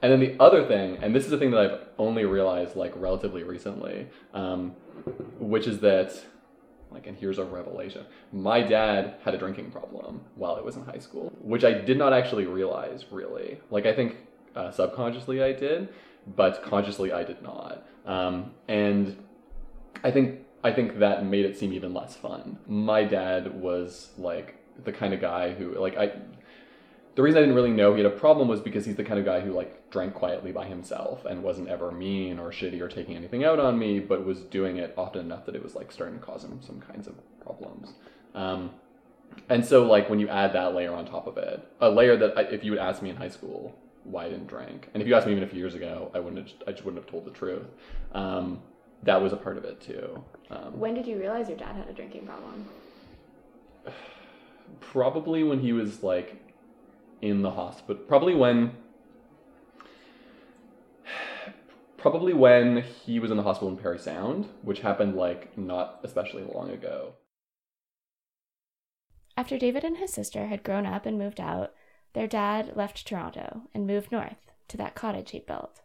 and 0.00 0.12
then 0.12 0.20
the 0.20 0.36
other 0.40 0.64
thing, 0.64 0.98
and 1.02 1.14
this 1.14 1.24
is 1.24 1.30
the 1.30 1.38
thing 1.38 1.50
that 1.50 1.60
I've 1.60 1.80
only 1.98 2.24
realized 2.24 2.76
like 2.76 2.92
relatively 2.94 3.42
recently, 3.42 4.06
um, 4.32 4.70
which 5.40 5.66
is 5.66 5.80
that 5.80 6.14
like, 6.92 7.06
and 7.06 7.16
here's 7.16 7.38
a 7.38 7.44
revelation: 7.44 8.06
my 8.32 8.62
dad 8.62 9.16
had 9.24 9.34
a 9.34 9.38
drinking 9.38 9.72
problem 9.72 10.20
while 10.36 10.54
I 10.54 10.60
was 10.60 10.76
in 10.76 10.84
high 10.84 10.98
school, 10.98 11.32
which 11.40 11.64
I 11.64 11.72
did 11.72 11.98
not 11.98 12.12
actually 12.12 12.46
realize 12.46 13.06
really. 13.10 13.58
Like 13.70 13.86
I 13.86 13.94
think 13.94 14.16
uh, 14.54 14.70
subconsciously 14.70 15.42
I 15.42 15.52
did, 15.52 15.88
but 16.36 16.62
consciously 16.62 17.12
I 17.12 17.24
did 17.24 17.42
not. 17.42 17.84
Um, 18.06 18.52
and 18.68 19.16
I 20.04 20.12
think 20.12 20.40
I 20.62 20.72
think 20.72 21.00
that 21.00 21.26
made 21.26 21.44
it 21.44 21.58
seem 21.58 21.72
even 21.72 21.92
less 21.92 22.16
fun. 22.16 22.58
My 22.66 23.04
dad 23.04 23.60
was 23.60 24.10
like 24.16 24.54
the 24.84 24.92
kind 24.92 25.12
of 25.12 25.20
guy 25.20 25.52
who 25.52 25.74
like 25.74 25.96
I 25.96 26.12
the 27.18 27.24
reason 27.24 27.38
I 27.38 27.40
didn't 27.40 27.56
really 27.56 27.72
know 27.72 27.94
he 27.94 28.00
had 28.04 28.12
a 28.12 28.16
problem 28.16 28.46
was 28.46 28.60
because 28.60 28.86
he's 28.86 28.94
the 28.94 29.02
kind 29.02 29.18
of 29.18 29.24
guy 29.24 29.40
who 29.40 29.50
like 29.50 29.90
drank 29.90 30.14
quietly 30.14 30.52
by 30.52 30.66
himself 30.66 31.24
and 31.24 31.42
wasn't 31.42 31.66
ever 31.66 31.90
mean 31.90 32.38
or 32.38 32.52
shitty 32.52 32.80
or 32.80 32.86
taking 32.86 33.16
anything 33.16 33.42
out 33.42 33.58
on 33.58 33.76
me, 33.76 33.98
but 33.98 34.24
was 34.24 34.42
doing 34.42 34.76
it 34.76 34.94
often 34.96 35.22
enough 35.22 35.44
that 35.46 35.56
it 35.56 35.62
was 35.64 35.74
like 35.74 35.90
starting 35.90 36.16
to 36.16 36.24
cause 36.24 36.44
him 36.44 36.60
some 36.64 36.78
kinds 36.78 37.08
of 37.08 37.16
problems. 37.42 37.94
Um, 38.36 38.70
and 39.48 39.66
so 39.66 39.84
like 39.84 40.08
when 40.08 40.20
you 40.20 40.28
add 40.28 40.52
that 40.52 40.76
layer 40.76 40.94
on 40.94 41.06
top 41.06 41.26
of 41.26 41.38
it, 41.38 41.68
a 41.80 41.90
layer 41.90 42.16
that 42.16 42.38
I, 42.38 42.42
if 42.42 42.62
you 42.62 42.70
would 42.70 42.78
ask 42.78 43.02
me 43.02 43.10
in 43.10 43.16
high 43.16 43.30
school 43.30 43.76
why 44.04 44.26
I 44.26 44.28
didn't 44.28 44.46
drink, 44.46 44.88
and 44.94 45.02
if 45.02 45.08
you 45.08 45.16
asked 45.16 45.26
me 45.26 45.32
even 45.32 45.42
a 45.42 45.48
few 45.48 45.58
years 45.58 45.74
ago, 45.74 46.12
I 46.14 46.20
wouldn't 46.20 46.48
have, 46.48 46.68
I 46.68 46.70
just 46.70 46.84
wouldn't 46.84 47.02
have 47.02 47.10
told 47.10 47.24
the 47.24 47.32
truth. 47.32 47.66
Um, 48.12 48.62
that 49.02 49.20
was 49.20 49.32
a 49.32 49.36
part 49.36 49.58
of 49.58 49.64
it 49.64 49.80
too. 49.80 50.22
Um, 50.52 50.78
When 50.78 50.94
did 50.94 51.04
you 51.04 51.18
realize 51.18 51.48
your 51.48 51.58
dad 51.58 51.74
had 51.74 51.88
a 51.88 51.92
drinking 51.92 52.26
problem? 52.26 52.68
probably 54.80 55.42
when 55.42 55.58
he 55.58 55.72
was 55.72 56.04
like 56.04 56.47
in 57.20 57.42
the 57.42 57.50
hospital 57.50 58.02
probably 58.06 58.34
when 58.34 58.72
probably 61.96 62.32
when 62.32 62.82
he 63.04 63.18
was 63.18 63.30
in 63.30 63.36
the 63.36 63.42
hospital 63.42 63.68
in 63.68 63.76
Parry 63.76 63.98
Sound 63.98 64.48
which 64.62 64.80
happened 64.80 65.16
like 65.16 65.56
not 65.58 66.00
especially 66.04 66.44
long 66.44 66.70
ago 66.70 67.14
After 69.36 69.58
David 69.58 69.84
and 69.84 69.96
his 69.98 70.12
sister 70.12 70.46
had 70.46 70.64
grown 70.64 70.84
up 70.84 71.06
and 71.06 71.16
moved 71.16 71.40
out, 71.40 71.72
their 72.12 72.26
dad 72.26 72.72
left 72.74 73.06
Toronto 73.06 73.62
and 73.72 73.86
moved 73.86 74.10
north 74.10 74.50
to 74.66 74.76
that 74.76 74.96
cottage 74.96 75.30
he'd 75.30 75.46
built. 75.46 75.82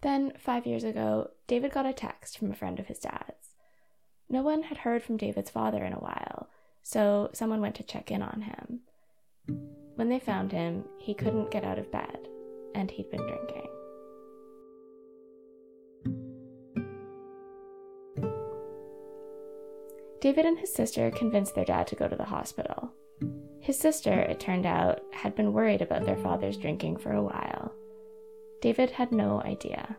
Then, 0.00 0.32
five 0.38 0.66
years 0.66 0.84
ago, 0.84 1.30
David 1.46 1.72
got 1.72 1.86
a 1.86 1.92
text 1.92 2.38
from 2.38 2.50
a 2.50 2.54
friend 2.54 2.78
of 2.78 2.86
his 2.86 2.98
dad's. 2.98 3.54
No 4.28 4.42
one 4.42 4.64
had 4.64 4.78
heard 4.78 5.02
from 5.02 5.16
David's 5.16 5.50
father 5.50 5.84
in 5.84 5.92
a 5.92 5.98
while, 5.98 6.48
so 6.82 7.30
someone 7.32 7.60
went 7.60 7.74
to 7.76 7.82
check 7.82 8.10
in 8.10 8.22
on 8.22 8.42
him. 8.42 8.80
When 9.96 10.08
they 10.08 10.18
found 10.18 10.52
him, 10.52 10.84
he 10.98 11.14
couldn't 11.14 11.50
get 11.50 11.64
out 11.64 11.78
of 11.78 11.90
bed, 11.90 12.28
and 12.74 12.90
he'd 12.90 13.10
been 13.10 13.26
drinking. 13.26 13.68
David 20.20 20.44
and 20.44 20.58
his 20.58 20.72
sister 20.72 21.10
convinced 21.10 21.54
their 21.54 21.64
dad 21.64 21.86
to 21.88 21.94
go 21.96 22.08
to 22.08 22.16
the 22.16 22.24
hospital. 22.24 22.90
His 23.60 23.78
sister, 23.78 24.12
it 24.12 24.40
turned 24.40 24.66
out, 24.66 25.00
had 25.12 25.34
been 25.34 25.52
worried 25.52 25.82
about 25.82 26.04
their 26.04 26.16
father's 26.16 26.56
drinking 26.56 26.96
for 26.98 27.12
a 27.12 27.22
while. 27.22 27.72
David 28.60 28.90
had 28.90 29.12
no 29.12 29.42
idea. 29.42 29.96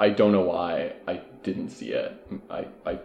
I 0.00 0.10
don't 0.10 0.32
know 0.32 0.42
why 0.42 0.94
I 1.06 1.22
didn't 1.42 1.70
see 1.70 1.90
it 1.90 2.12
I, 2.48 2.66
I 2.86 2.98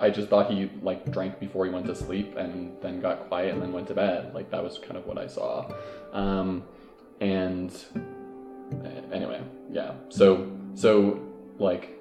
I 0.00 0.10
just 0.10 0.28
thought 0.28 0.50
he 0.50 0.70
like 0.82 1.10
drank 1.10 1.40
before 1.40 1.66
he 1.66 1.72
went 1.72 1.86
to 1.86 1.94
sleep 1.94 2.36
and 2.36 2.76
then 2.80 3.00
got 3.00 3.28
quiet 3.28 3.54
and 3.54 3.62
then 3.62 3.72
went 3.72 3.88
to 3.88 3.94
bed 3.94 4.34
like 4.34 4.50
that 4.50 4.62
was 4.62 4.78
kind 4.78 4.96
of 4.96 5.06
what 5.06 5.18
I 5.18 5.26
saw 5.26 5.70
um, 6.12 6.64
and 7.20 7.72
uh, 7.96 9.14
anyway 9.14 9.42
yeah 9.70 9.94
so 10.08 10.50
so 10.74 11.20
like 11.58 11.98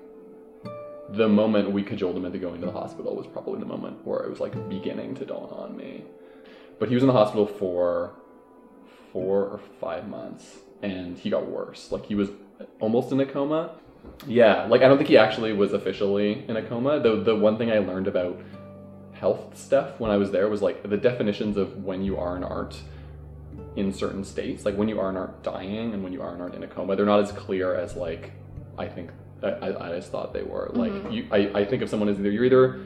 the 1.10 1.27
moment 1.27 1.72
we 1.72 1.84
cajoled 1.84 2.18
him 2.18 2.25
into 2.25 2.38
going 2.38 2.60
to 2.60 2.66
the 2.66 2.72
hospital 2.72 3.16
was 3.16 3.27
probably 3.27 3.60
the 3.60 3.66
moment 3.66 4.06
where 4.06 4.20
it 4.20 4.30
was 4.30 4.39
like 4.39 4.70
beginning 4.70 5.16
to 5.16 5.25
dawn 5.25 5.50
on 5.51 5.77
me. 5.77 6.04
But 6.80 6.89
he 6.89 6.96
was 6.96 7.04
in 7.04 7.08
the 7.08 7.13
hospital 7.13 7.48
for 7.48 8.13
four 9.13 9.44
or 9.46 9.60
five 9.80 10.08
months 10.08 10.58
and 10.82 11.18
he 11.18 11.30
got 11.30 11.48
worse. 11.48 11.92
Like 11.92 12.06
he 12.06 12.16
was 12.16 12.30
almost 12.80 13.12
in 13.12 13.20
a 13.20 13.25
coma. 13.25 13.72
Yeah, 14.25 14.66
like 14.66 14.82
I 14.82 14.88
don't 14.88 14.98
think 14.98 15.10
he 15.10 15.18
actually 15.18 15.54
was 15.54 15.74
officially 15.74 16.46
in 16.48 16.58
a 16.58 16.63
coma. 16.63 17.00
The 17.00 17.24
the 17.24 17.36
one 17.36 17.58
thing 17.58 17.72
I 17.72 17.80
learned 17.80 18.08
about 18.08 18.39
health 19.13 19.58
stuff 19.58 20.00
when 20.00 20.12
I 20.12 20.18
was 20.18 20.32
there 20.32 20.48
was 20.48 20.62
like 20.62 20.88
the 20.88 20.98
definitions 20.98 21.58
of 21.58 21.84
when 21.84 22.04
you 22.04 22.18
are 22.18 22.36
and 22.36 22.46
aren't 22.46 22.82
in 23.75 23.94
certain 23.94 24.24
states. 24.24 24.66
Like 24.66 24.75
when 24.75 24.89
you 24.89 25.00
are 25.00 25.10
and 25.10 25.18
aren't 25.18 25.44
dying 25.44 25.94
and 25.94 26.04
when 26.04 26.13
you 26.13 26.22
are 26.22 26.34
and 26.34 26.42
aren't 26.42 26.56
in 26.56 26.63
a 26.63 26.68
coma, 26.68 26.96
they're 26.96 27.06
not 27.06 27.20
as 27.20 27.32
clear 27.32 27.75
as 27.75 27.96
like 27.96 28.32
I 28.77 28.88
think 28.88 29.12
I, 29.44 29.75
I, 29.75 29.96
just 29.96 30.12
thought 30.12 30.34
they 30.34 30.44
were. 30.44 30.72
Like 30.74 31.12
you, 31.12 31.27
I, 31.32 31.60
I 31.60 31.66
think 31.66 31.84
if 31.84 31.89
someone 31.89 32.10
is 32.10 32.20
either 32.20 32.32
you're 32.32 32.46
either 32.46 32.86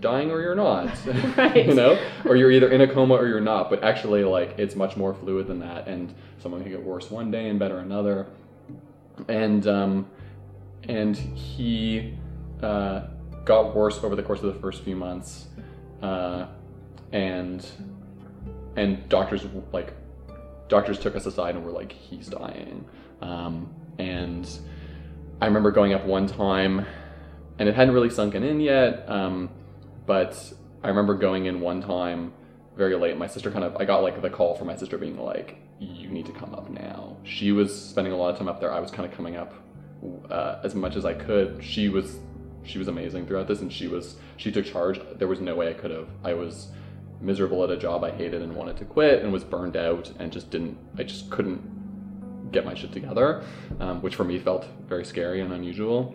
dying 0.00 0.30
or 0.30 0.40
you're 0.40 0.54
not, 0.54 0.90
Right. 1.36 1.66
you 1.66 1.74
know, 1.74 1.98
or 2.24 2.36
you're 2.36 2.50
either 2.50 2.70
in 2.70 2.80
a 2.80 2.92
coma 2.92 3.14
or 3.14 3.26
you're 3.26 3.40
not. 3.40 3.70
But 3.70 3.84
actually, 3.84 4.24
like 4.24 4.58
it's 4.58 4.74
much 4.74 4.96
more 4.96 5.14
fluid 5.14 5.46
than 5.46 5.60
that, 5.60 5.86
and 5.86 6.12
someone 6.38 6.62
can 6.62 6.70
get 6.70 6.82
worse 6.82 7.10
one 7.10 7.30
day 7.30 7.48
and 7.48 7.58
better 7.58 7.78
another. 7.78 8.26
And 9.28 9.66
um, 9.66 10.06
and 10.88 11.16
he 11.16 12.16
uh, 12.62 13.02
got 13.44 13.74
worse 13.74 14.02
over 14.02 14.16
the 14.16 14.22
course 14.22 14.42
of 14.42 14.52
the 14.52 14.60
first 14.60 14.82
few 14.82 14.96
months, 14.96 15.46
uh, 16.02 16.46
and 17.12 17.66
and 18.76 19.08
doctors 19.08 19.46
like 19.72 19.94
doctors 20.68 20.98
took 20.98 21.16
us 21.16 21.26
aside 21.26 21.54
and 21.54 21.64
were 21.64 21.72
like, 21.72 21.92
he's 21.92 22.28
dying. 22.28 22.84
Um, 23.22 23.72
and 23.98 24.48
I 25.40 25.46
remember 25.46 25.70
going 25.70 25.94
up 25.94 26.04
one 26.04 26.26
time, 26.26 26.84
and 27.58 27.68
it 27.68 27.74
hadn't 27.74 27.94
really 27.94 28.10
sunken 28.10 28.42
in 28.42 28.60
yet. 28.60 29.04
Um, 29.08 29.50
but 30.06 30.52
I 30.82 30.88
remember 30.88 31.14
going 31.14 31.46
in 31.46 31.60
one 31.60 31.80
time 31.80 32.32
very 32.76 32.94
late. 32.96 33.16
My 33.16 33.26
sister 33.26 33.50
kind 33.50 33.64
of, 33.64 33.76
I 33.76 33.84
got 33.84 34.02
like 34.02 34.20
the 34.20 34.30
call 34.30 34.54
from 34.54 34.66
my 34.66 34.76
sister 34.76 34.98
being 34.98 35.18
like, 35.18 35.56
"You 35.78 36.08
need 36.08 36.26
to 36.26 36.32
come 36.32 36.54
up 36.54 36.68
now." 36.68 37.16
She 37.24 37.52
was 37.52 37.74
spending 37.74 38.12
a 38.12 38.16
lot 38.16 38.30
of 38.30 38.38
time 38.38 38.48
up 38.48 38.60
there. 38.60 38.72
I 38.72 38.80
was 38.80 38.90
kind 38.90 39.08
of 39.08 39.16
coming 39.16 39.36
up 39.36 39.54
uh, 40.30 40.60
as 40.62 40.74
much 40.74 40.96
as 40.96 41.04
I 41.04 41.14
could. 41.14 41.62
She 41.62 41.88
was, 41.88 42.18
she 42.64 42.78
was 42.78 42.88
amazing 42.88 43.26
throughout 43.26 43.48
this, 43.48 43.60
and 43.60 43.72
she 43.72 43.88
was, 43.88 44.16
she 44.36 44.50
took 44.52 44.64
charge. 44.64 45.00
There 45.16 45.28
was 45.28 45.40
no 45.40 45.54
way 45.54 45.70
I 45.70 45.74
could 45.74 45.90
have. 45.90 46.08
I 46.24 46.34
was 46.34 46.68
miserable 47.20 47.64
at 47.64 47.70
a 47.70 47.76
job 47.76 48.04
I 48.04 48.10
hated 48.10 48.42
and 48.42 48.54
wanted 48.54 48.76
to 48.78 48.84
quit, 48.84 49.22
and 49.22 49.32
was 49.32 49.44
burned 49.44 49.76
out, 49.76 50.12
and 50.18 50.32
just 50.32 50.50
didn't. 50.50 50.76
I 50.98 51.02
just 51.02 51.30
couldn't 51.30 52.52
get 52.52 52.64
my 52.64 52.74
shit 52.74 52.92
together, 52.92 53.42
um, 53.80 54.02
which 54.02 54.14
for 54.14 54.24
me 54.24 54.38
felt 54.38 54.66
very 54.88 55.04
scary 55.04 55.40
and 55.40 55.52
unusual. 55.52 56.14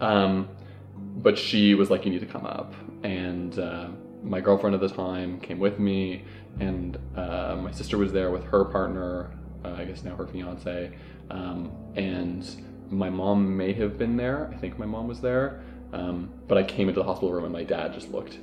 Um, 0.00 0.48
but 0.96 1.38
she 1.38 1.74
was 1.74 1.90
like, 1.90 2.04
"You 2.04 2.12
need 2.12 2.20
to 2.20 2.26
come 2.26 2.46
up," 2.46 2.74
and 3.02 3.58
uh, 3.58 3.88
my 4.22 4.40
girlfriend 4.40 4.74
at 4.74 4.80
the 4.80 4.88
time 4.88 5.38
came 5.40 5.58
with 5.58 5.78
me, 5.78 6.24
and 6.60 6.98
uh, 7.16 7.56
my 7.56 7.70
sister 7.70 7.98
was 7.98 8.12
there 8.12 8.30
with 8.30 8.44
her 8.44 8.64
partner, 8.64 9.30
uh, 9.64 9.72
I 9.72 9.84
guess 9.84 10.02
now 10.02 10.16
her 10.16 10.26
fiance, 10.26 10.92
um, 11.30 11.70
and 11.94 12.46
my 12.90 13.10
mom 13.10 13.56
may 13.56 13.72
have 13.74 13.98
been 13.98 14.16
there. 14.16 14.50
I 14.52 14.56
think 14.56 14.78
my 14.78 14.86
mom 14.86 15.08
was 15.08 15.20
there, 15.20 15.62
um, 15.92 16.30
but 16.48 16.58
I 16.58 16.62
came 16.62 16.88
into 16.88 17.00
the 17.00 17.06
hospital 17.06 17.32
room 17.32 17.44
and 17.44 17.52
my 17.52 17.64
dad 17.64 17.92
just 17.94 18.10
looked 18.10 18.38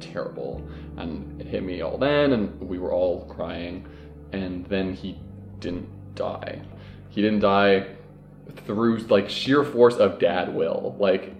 terrible, 0.00 0.66
and 0.96 1.40
it 1.40 1.46
hit 1.46 1.62
me 1.62 1.80
all 1.80 1.96
then, 1.98 2.32
and 2.32 2.60
we 2.60 2.78
were 2.78 2.92
all 2.92 3.24
crying, 3.26 3.86
and 4.32 4.66
then 4.66 4.92
he 4.92 5.18
didn't 5.60 5.88
die. 6.14 6.60
He 7.08 7.22
didn't 7.22 7.40
die 7.40 7.86
through 8.66 8.98
like 9.08 9.28
sheer 9.30 9.64
force 9.64 9.96
of 9.96 10.18
dad 10.18 10.54
will. 10.54 10.96
Like 10.98 11.32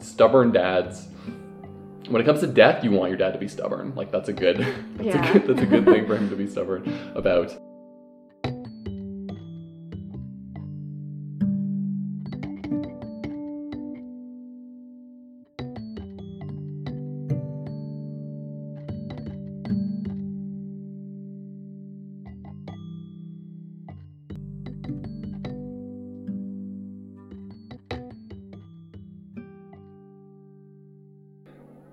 stubborn 0.00 0.52
dads. 0.52 1.06
When 2.08 2.22
it 2.22 2.24
comes 2.24 2.40
to 2.40 2.46
death, 2.46 2.84
you 2.84 2.92
want 2.92 3.10
your 3.10 3.18
dad 3.18 3.32
to 3.32 3.38
be 3.38 3.48
stubborn. 3.48 3.94
Like 3.94 4.10
that's 4.12 4.28
a 4.28 4.32
good, 4.32 4.58
that's, 4.96 5.04
Yeah. 5.06 5.30
a 5.30 5.32
good 5.32 5.46
that's 5.46 5.60
a 5.62 5.66
good 5.66 5.84
thing 5.92 6.06
for 6.06 6.16
him 6.16 6.28
to 6.30 6.36
be 6.36 6.48
stubborn 6.48 7.12
about. 7.14 7.56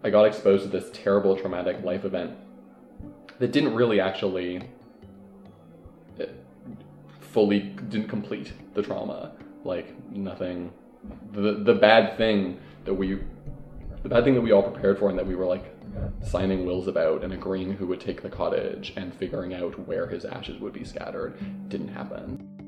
I 0.03 0.09
got 0.09 0.25
exposed 0.25 0.63
to 0.63 0.69
this 0.69 0.89
terrible 0.91 1.37
traumatic 1.37 1.83
life 1.83 2.03
event 2.03 2.35
that 3.39 3.51
didn't 3.51 3.73
really 3.73 3.99
actually 3.99 4.61
uh, 6.19 6.25
fully 7.21 7.59
didn't 7.59 8.09
complete 8.09 8.51
the 8.73 8.81
trauma. 8.81 9.31
Like 9.63 9.93
nothing, 10.11 10.71
the 11.31 11.53
the 11.53 11.73
bad 11.73 12.17
thing 12.17 12.59
that 12.83 12.93
we, 12.93 13.19
the 14.03 14.09
bad 14.09 14.25
thing 14.25 14.33
that 14.33 14.41
we 14.41 14.51
all 14.51 14.63
prepared 14.63 14.99
for 14.99 15.09
and 15.09 15.17
that 15.17 15.25
we 15.25 15.35
were 15.35 15.45
like 15.45 15.73
signing 16.21 16.65
wills 16.65 16.87
about 16.87 17.23
and 17.23 17.33
agreeing 17.33 17.71
who 17.73 17.87
would 17.87 18.01
take 18.01 18.21
the 18.21 18.29
cottage 18.29 18.93
and 18.97 19.13
figuring 19.13 19.53
out 19.53 19.87
where 19.87 20.07
his 20.07 20.25
ashes 20.25 20.59
would 20.59 20.73
be 20.73 20.83
scattered 20.83 21.37
didn't 21.69 21.89
happen. 21.89 22.62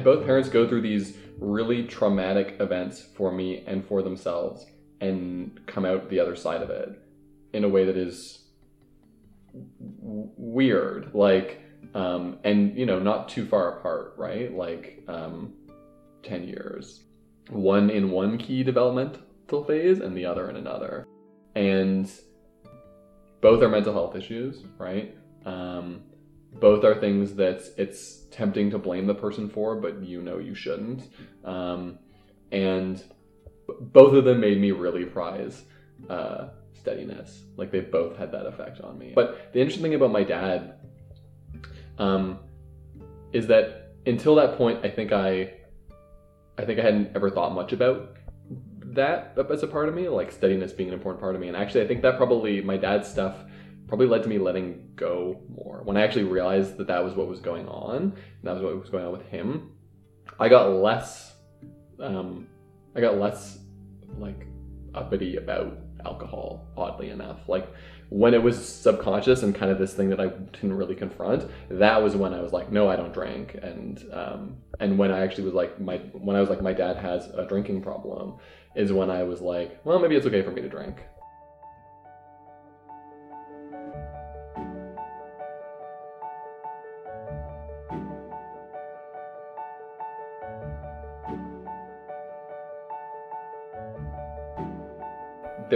Had 0.00 0.04
both 0.04 0.24
parents 0.24 0.48
go 0.48 0.66
through 0.66 0.80
these 0.80 1.16
really 1.38 1.84
traumatic 1.84 2.56
events 2.60 3.02
for 3.02 3.30
me 3.30 3.64
and 3.66 3.86
for 3.86 4.02
themselves 4.02 4.66
and 5.00 5.60
come 5.66 5.84
out 5.84 6.08
the 6.08 6.20
other 6.20 6.36
side 6.36 6.62
of 6.62 6.70
it 6.70 7.00
in 7.52 7.64
a 7.64 7.68
way 7.68 7.84
that 7.84 7.96
is 7.96 8.44
w- 9.52 10.30
weird 10.36 11.14
like 11.14 11.62
um, 11.94 12.38
and 12.44 12.76
you 12.76 12.86
know 12.86 12.98
not 12.98 13.28
too 13.28 13.46
far 13.46 13.78
apart 13.78 14.14
right? 14.16 14.54
Like 14.54 15.02
um, 15.08 15.52
10 16.22 16.46
years. 16.46 17.04
One 17.48 17.90
in 17.90 18.10
one 18.10 18.38
key 18.38 18.62
developmental 18.62 19.64
phase 19.64 20.00
and 20.00 20.16
the 20.16 20.24
other 20.24 20.48
in 20.48 20.56
another. 20.56 21.06
And 21.56 22.10
both 23.40 23.62
are 23.62 23.68
mental 23.68 23.92
health 23.92 24.14
issues 24.14 24.62
right? 24.78 25.14
Um, 25.44 26.02
both 26.52 26.84
are 26.84 26.94
things 26.94 27.34
that 27.34 27.62
it's 27.76 28.24
tempting 28.30 28.70
to 28.70 28.78
blame 28.78 29.06
the 29.06 29.14
person 29.14 29.48
for, 29.48 29.76
but 29.76 30.02
you 30.02 30.20
know 30.20 30.38
you 30.38 30.54
shouldn't. 30.54 31.08
Um, 31.44 31.98
and 32.50 33.02
both 33.80 34.14
of 34.14 34.24
them 34.24 34.40
made 34.40 34.60
me 34.60 34.72
really 34.72 35.04
prize 35.04 35.62
uh, 36.08 36.48
steadiness. 36.74 37.42
Like 37.56 37.70
they 37.70 37.80
both 37.80 38.16
had 38.16 38.32
that 38.32 38.46
effect 38.46 38.80
on 38.80 38.98
me. 38.98 39.12
But 39.14 39.52
the 39.52 39.60
interesting 39.60 39.82
thing 39.82 39.94
about 39.94 40.10
my 40.10 40.24
dad 40.24 40.74
um, 41.98 42.38
is 43.32 43.46
that 43.46 43.92
until 44.06 44.34
that 44.36 44.56
point, 44.56 44.84
I 44.84 44.90
think 44.90 45.12
I, 45.12 45.52
I 46.58 46.64
think 46.64 46.80
I 46.80 46.82
hadn't 46.82 47.14
ever 47.14 47.30
thought 47.30 47.54
much 47.54 47.72
about 47.72 48.16
that 48.82 49.34
as 49.50 49.62
a 49.62 49.66
part 49.66 49.88
of 49.88 49.94
me, 49.94 50.08
like 50.08 50.32
steadiness 50.32 50.72
being 50.72 50.88
an 50.88 50.94
important 50.94 51.20
part 51.20 51.34
of 51.34 51.40
me. 51.40 51.48
And 51.48 51.56
actually, 51.56 51.82
I 51.82 51.86
think 51.86 52.02
that 52.02 52.16
probably 52.16 52.60
my 52.60 52.76
dad's 52.76 53.08
stuff 53.08 53.36
probably 53.90 54.06
led 54.06 54.22
to 54.22 54.28
me 54.28 54.38
letting 54.38 54.88
go 54.94 55.40
more. 55.52 55.80
When 55.82 55.96
I 55.96 56.02
actually 56.02 56.22
realized 56.22 56.76
that 56.76 56.86
that 56.86 57.04
was 57.04 57.14
what 57.14 57.26
was 57.26 57.40
going 57.40 57.66
on, 57.66 57.96
and 57.96 58.14
that 58.44 58.54
was 58.54 58.62
what 58.62 58.80
was 58.80 58.88
going 58.88 59.04
on 59.04 59.10
with 59.10 59.26
him, 59.26 59.72
I 60.38 60.48
got 60.48 60.70
less, 60.70 61.34
um, 61.98 62.46
I 62.94 63.00
got 63.00 63.18
less 63.18 63.58
like 64.16 64.46
uppity 64.94 65.38
about 65.38 65.76
alcohol. 66.06 66.68
Oddly 66.76 67.10
enough, 67.10 67.48
like 67.48 67.66
when 68.10 68.32
it 68.32 68.40
was 68.40 68.56
subconscious 68.64 69.42
and 69.42 69.56
kind 69.56 69.72
of 69.72 69.78
this 69.78 69.92
thing 69.92 70.08
that 70.10 70.20
I 70.20 70.28
didn't 70.28 70.74
really 70.74 70.94
confront, 70.94 71.50
that 71.68 72.00
was 72.00 72.14
when 72.14 72.32
I 72.32 72.40
was 72.40 72.52
like, 72.52 72.70
no, 72.70 72.88
I 72.88 72.94
don't 72.94 73.12
drink, 73.12 73.58
and 73.60 74.04
um, 74.12 74.56
and 74.78 74.98
when 74.98 75.10
I 75.10 75.20
actually 75.22 75.44
was 75.44 75.54
like 75.54 75.80
my 75.80 75.96
when 76.12 76.36
I 76.36 76.40
was 76.40 76.48
like 76.48 76.62
my 76.62 76.72
dad 76.72 76.96
has 76.96 77.26
a 77.26 77.44
drinking 77.44 77.82
problem, 77.82 78.36
is 78.76 78.92
when 78.92 79.10
I 79.10 79.24
was 79.24 79.40
like, 79.40 79.84
well, 79.84 79.98
maybe 79.98 80.14
it's 80.14 80.26
okay 80.26 80.42
for 80.42 80.52
me 80.52 80.62
to 80.62 80.68
drink. 80.68 81.02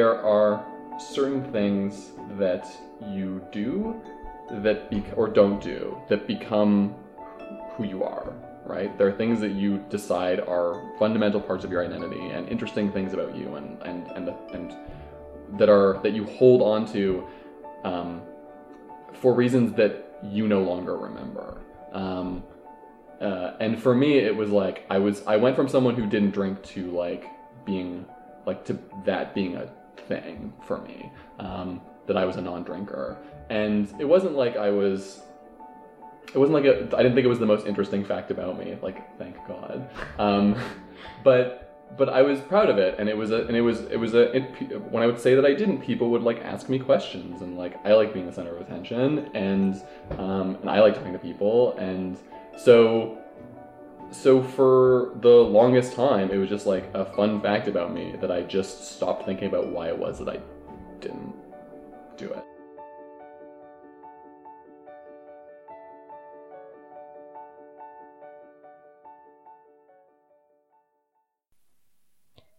There 0.04 0.22
are 0.22 0.62
certain 0.98 1.42
things 1.50 2.12
that 2.38 2.64
you 3.08 3.42
do 3.50 3.68
that 4.64 4.90
be- 4.90 5.02
or 5.16 5.26
don't 5.40 5.58
do 5.62 5.96
that 6.10 6.26
become 6.26 6.94
who 7.74 7.84
you 7.84 8.04
are 8.04 8.34
right? 8.66 8.96
There 8.96 9.06
are 9.06 9.16
things 9.22 9.40
that 9.40 9.52
you 9.62 9.70
decide 9.90 10.40
are 10.40 10.70
fundamental 10.98 11.38
parts 11.48 11.64
of 11.66 11.70
your 11.70 11.84
identity 11.84 12.24
and 12.34 12.48
interesting 12.48 12.90
things 12.96 13.12
about 13.12 13.36
you 13.40 13.56
and 13.56 13.70
and 13.90 14.00
and, 14.16 14.26
and 14.56 14.68
that 15.58 15.68
are 15.68 15.90
that 16.04 16.12
you 16.18 16.24
hold 16.38 16.60
on 16.62 16.80
to 16.94 17.02
um, 17.90 18.22
for 19.20 19.34
reasons 19.34 19.74
that 19.80 19.92
you 20.36 20.48
no 20.48 20.62
longer 20.70 20.96
remember. 21.08 21.48
Um, 21.92 22.42
uh, 23.20 23.52
and 23.60 23.72
for 23.84 23.94
me 23.94 24.10
it 24.18 24.34
was 24.34 24.50
like 24.50 24.84
i 24.90 24.98
was 24.98 25.16
i 25.34 25.36
went 25.44 25.54
from 25.54 25.68
someone 25.68 25.94
who 25.94 26.06
didn't 26.14 26.32
drink 26.32 26.60
to 26.74 26.90
like 26.90 27.24
being 27.64 28.04
like 28.46 28.64
to 28.64 28.76
that 29.04 29.34
being 29.34 29.54
a 29.56 29.70
thing 29.96 30.52
for 30.66 30.78
me 30.78 31.10
um, 31.38 31.80
that 32.06 32.16
I 32.16 32.24
was 32.24 32.36
a 32.36 32.42
non-drinker, 32.42 33.16
and 33.50 33.92
it 33.98 34.04
wasn't 34.04 34.34
like 34.34 34.56
I 34.56 34.70
was. 34.70 35.20
It 36.34 36.38
wasn't 36.38 36.54
like 36.54 36.64
a, 36.64 36.96
I 36.96 37.02
didn't 37.02 37.14
think 37.14 37.24
it 37.24 37.28
was 37.28 37.38
the 37.38 37.46
most 37.46 37.66
interesting 37.66 38.04
fact 38.04 38.32
about 38.32 38.58
me. 38.58 38.76
Like, 38.82 39.16
thank 39.18 39.36
God. 39.46 39.88
Um, 40.18 40.56
but 41.22 41.64
but 41.96 42.08
I 42.08 42.22
was 42.22 42.40
proud 42.40 42.68
of 42.68 42.78
it, 42.78 42.96
and 42.98 43.08
it 43.08 43.16
was 43.16 43.30
a 43.30 43.46
and 43.46 43.56
it 43.56 43.60
was 43.60 43.82
it 43.82 43.96
was 43.96 44.14
a 44.14 44.36
it, 44.36 44.82
when 44.90 45.02
I 45.02 45.06
would 45.06 45.20
say 45.20 45.34
that 45.34 45.44
I 45.44 45.54
didn't, 45.54 45.80
people 45.80 46.10
would 46.10 46.22
like 46.22 46.40
ask 46.42 46.68
me 46.68 46.78
questions, 46.78 47.42
and 47.42 47.56
like 47.56 47.84
I 47.86 47.94
like 47.94 48.12
being 48.12 48.26
the 48.26 48.32
center 48.32 48.54
of 48.56 48.60
attention, 48.60 49.30
and 49.34 49.80
um, 50.18 50.56
and 50.60 50.70
I 50.70 50.80
like 50.80 50.94
talking 50.94 51.12
to 51.12 51.18
people, 51.18 51.76
and 51.78 52.18
so 52.56 53.18
so 54.10 54.42
for 54.42 55.12
the 55.20 55.28
longest 55.28 55.94
time, 55.94 56.30
it 56.30 56.36
was 56.36 56.48
just 56.48 56.66
like 56.66 56.90
a 56.94 57.04
fun 57.04 57.40
fact 57.40 57.68
about 57.68 57.92
me 57.92 58.14
that 58.20 58.30
I 58.30 58.42
just 58.42 58.94
stopped 58.96 59.26
thinking 59.26 59.48
about 59.48 59.68
why 59.68 59.88
it 59.88 59.98
was 59.98 60.18
that 60.18 60.28
I 60.28 60.40
didn't 61.00 61.34
do 62.16 62.30
it. 62.30 62.44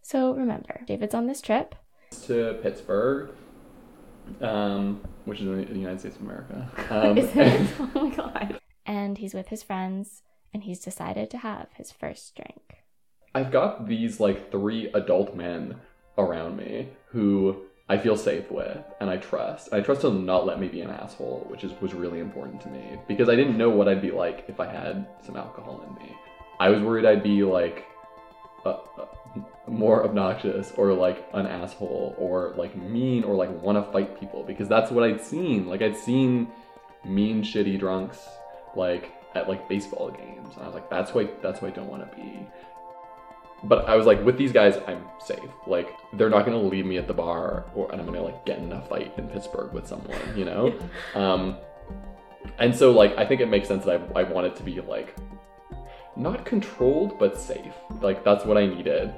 So 0.02 0.34
remember, 0.34 0.82
David's 0.86 1.14
on 1.16 1.26
this 1.26 1.40
trip. 1.40 1.74
To 2.26 2.56
Pittsburgh, 2.62 3.30
um, 4.40 5.00
which 5.24 5.40
is 5.40 5.46
in 5.48 5.66
the 5.66 5.78
United 5.80 5.98
States 5.98 6.14
of 6.14 6.22
America. 6.22 6.70
Um, 6.90 7.18
oh 7.96 8.08
my 8.08 8.14
god. 8.14 8.60
And 8.86 9.18
he's 9.18 9.34
with 9.34 9.48
his 9.48 9.64
friends, 9.64 10.22
and 10.56 10.64
he's 10.64 10.80
decided 10.80 11.28
to 11.28 11.36
have 11.36 11.66
his 11.74 11.92
first 11.92 12.34
drink. 12.34 12.82
I've 13.34 13.52
got 13.52 13.86
these 13.86 14.20
like 14.20 14.50
three 14.50 14.90
adult 14.94 15.36
men 15.36 15.76
around 16.16 16.56
me 16.56 16.88
who 17.08 17.58
I 17.90 17.98
feel 17.98 18.16
safe 18.16 18.50
with 18.50 18.82
and 18.98 19.10
I 19.10 19.18
trust. 19.18 19.68
I 19.70 19.82
trust 19.82 20.00
them 20.00 20.24
not 20.24 20.46
let 20.46 20.58
me 20.58 20.68
be 20.68 20.80
an 20.80 20.88
asshole, 20.88 21.44
which 21.50 21.62
is 21.62 21.78
was 21.82 21.92
really 21.92 22.20
important 22.20 22.62
to 22.62 22.68
me 22.68 22.98
because 23.06 23.28
I 23.28 23.36
didn't 23.36 23.58
know 23.58 23.68
what 23.68 23.86
I'd 23.86 24.00
be 24.00 24.10
like 24.10 24.46
if 24.48 24.58
I 24.58 24.66
had 24.66 25.06
some 25.26 25.36
alcohol 25.36 25.84
in 25.86 25.94
me. 26.02 26.16
I 26.58 26.70
was 26.70 26.80
worried 26.80 27.04
I'd 27.04 27.22
be 27.22 27.42
like 27.42 27.84
uh, 28.64 28.78
uh, 28.98 29.06
more 29.68 30.06
obnoxious 30.06 30.72
or 30.78 30.94
like 30.94 31.28
an 31.34 31.46
asshole 31.46 32.14
or 32.16 32.54
like 32.56 32.74
mean 32.76 33.24
or 33.24 33.34
like 33.34 33.50
want 33.60 33.76
to 33.76 33.92
fight 33.92 34.18
people 34.18 34.42
because 34.42 34.68
that's 34.68 34.90
what 34.90 35.04
I'd 35.04 35.20
seen. 35.20 35.66
Like 35.66 35.82
I'd 35.82 35.98
seen 35.98 36.48
mean, 37.04 37.42
shitty 37.42 37.78
drunks 37.78 38.26
like 38.74 39.12
at 39.36 39.48
like 39.48 39.68
baseball 39.68 40.10
games, 40.10 40.54
and 40.54 40.64
I 40.64 40.66
was 40.66 40.74
like, 40.74 40.90
that's 40.90 41.12
why 41.14 41.28
that's 41.42 41.62
why 41.62 41.68
I 41.68 41.70
don't 41.72 41.88
want 41.88 42.10
to 42.10 42.16
be 42.16 42.46
but 43.64 43.88
I 43.88 43.96
was 43.96 44.06
like, 44.06 44.24
with 44.24 44.36
these 44.36 44.52
guys, 44.52 44.78
I'm 44.86 45.04
safe. 45.18 45.50
Like, 45.66 45.90
they're 46.12 46.30
not 46.30 46.44
gonna 46.44 46.60
leave 46.60 46.86
me 46.86 46.98
at 46.98 47.06
the 47.06 47.14
bar, 47.14 47.64
or 47.74 47.90
and 47.90 48.00
I'm 48.00 48.06
gonna 48.06 48.22
like 48.22 48.44
get 48.44 48.58
in 48.58 48.72
a 48.72 48.82
fight 48.82 49.12
in 49.16 49.28
Pittsburgh 49.28 49.72
with 49.72 49.86
someone, 49.86 50.20
you 50.36 50.44
know. 50.44 50.78
um, 51.14 51.56
and 52.58 52.74
so 52.74 52.92
like, 52.92 53.16
I 53.16 53.24
think 53.24 53.40
it 53.40 53.48
makes 53.48 53.68
sense 53.68 53.84
that 53.84 54.00
I 54.14 54.20
I 54.20 54.22
wanted 54.24 54.56
to 54.56 54.62
be 54.62 54.80
like 54.80 55.16
not 56.16 56.44
controlled 56.44 57.18
but 57.18 57.38
safe. 57.38 57.74
Like 58.00 58.24
that's 58.24 58.44
what 58.44 58.56
I 58.56 58.66
needed. 58.66 59.14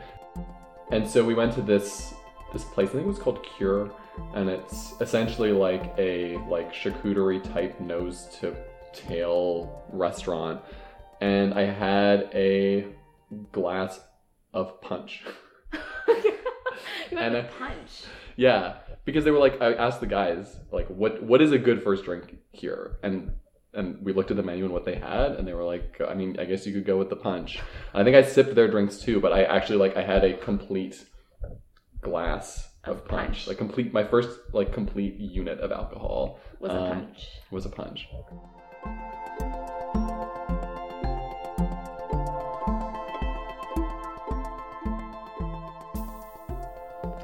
And 0.90 1.07
so 1.07 1.24
we 1.24 1.35
went 1.35 1.52
to 1.54 1.62
this 1.62 2.14
this 2.52 2.64
place. 2.64 2.88
I 2.90 2.92
think 2.92 3.04
it 3.04 3.09
was 3.09 3.18
called 3.18 3.44
Cure, 3.57 3.90
and 4.35 4.48
it's 4.48 4.94
essentially 5.00 5.52
like 5.52 5.92
a 5.98 6.37
like 6.48 6.72
charcuterie 6.72 7.42
type 7.52 7.78
nose 7.81 8.28
to 8.40 8.57
tail 9.06 9.82
restaurant. 9.92 10.61
And 11.20 11.54
I 11.54 11.62
had 11.64 12.30
a 12.34 12.87
glass 13.52 13.98
of 14.54 14.80
punch. 14.80 15.22
you 16.08 16.32
And 17.11 17.18
had 17.18 17.34
a 17.34 17.38
I- 17.40 17.42
punch. 17.58 18.04
Yeah, 18.37 18.76
because 19.04 19.24
they 19.24 19.32
were 19.32 19.38
like, 19.40 19.61
I 19.61 19.74
asked 19.74 19.98
the 20.00 20.06
guys 20.06 20.56
like, 20.70 20.87
what 20.88 21.22
what 21.24 21.42
is 21.42 21.50
a 21.50 21.58
good 21.58 21.82
first 21.82 22.04
drink 22.04 22.37
here, 22.52 22.98
and 23.02 23.32
and 23.74 24.00
we 24.04 24.12
looked 24.12 24.30
at 24.30 24.37
the 24.37 24.44
menu 24.44 24.64
and 24.64 24.72
what 24.72 24.84
they 24.84 24.94
had, 24.94 25.32
and 25.32 25.46
they 25.46 25.54
were 25.54 25.64
like, 25.64 26.00
I 26.08 26.14
mean, 26.14 26.38
I 26.38 26.44
guess 26.44 26.64
you 26.64 26.72
could 26.72 26.87
go 26.87 26.96
with 26.96 27.11
the 27.11 27.16
punch. 27.16 27.58
I 27.92 28.04
think 28.04 28.14
I 28.16 28.22
sipped 28.22 28.54
their 28.54 28.68
drinks 28.70 28.98
too, 28.98 29.20
but 29.20 29.32
I 29.32 29.42
actually 29.42 29.78
like 29.78 29.96
I 29.96 30.02
had 30.02 30.22
a 30.24 30.34
complete 30.37 31.04
glass 32.00 32.68
of, 32.84 33.04
punch, 33.06 33.26
punch. 33.28 33.46
like 33.48 33.58
complete 33.58 33.92
my 33.92 34.04
first 34.04 34.30
like 34.52 34.72
complete 34.72 35.16
unit 35.18 35.58
of 35.58 35.72
alcohol 35.72 36.38
Was 36.61 36.70
a 36.70 36.80
um, 36.80 36.88
punch. 36.92 37.26
was 37.50 37.66
a 37.66 37.70
punch. 37.70 38.06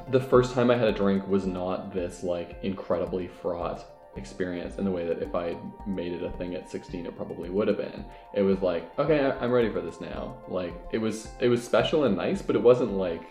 The 0.08 0.20
first 0.20 0.54
time 0.54 0.70
I 0.70 0.76
had 0.76 0.86
a 0.86 0.92
drink 0.92 1.26
was 1.26 1.44
not 1.44 1.92
this 1.92 2.22
like 2.22 2.56
incredibly 2.62 3.26
fraught 3.26 3.84
experience 4.16 4.78
in 4.78 4.84
the 4.84 4.90
way 4.90 5.04
that 5.06 5.20
if 5.20 5.34
I 5.34 5.56
made 5.86 6.12
it 6.12 6.22
a 6.22 6.30
thing 6.30 6.54
at 6.54 6.70
16 6.70 7.06
it 7.06 7.16
probably 7.16 7.50
would 7.50 7.66
have 7.66 7.76
been. 7.76 8.04
It 8.32 8.42
was 8.42 8.60
like, 8.60 8.96
okay, 8.98 9.20
I'm 9.40 9.50
ready 9.50 9.70
for 9.70 9.80
this 9.80 10.00
now. 10.00 10.36
Like 10.46 10.72
it 10.92 10.98
was 10.98 11.28
it 11.40 11.48
was 11.48 11.64
special 11.64 12.04
and 12.04 12.16
nice, 12.16 12.42
but 12.42 12.54
it 12.54 12.62
wasn't 12.62 12.92
like 12.92 13.22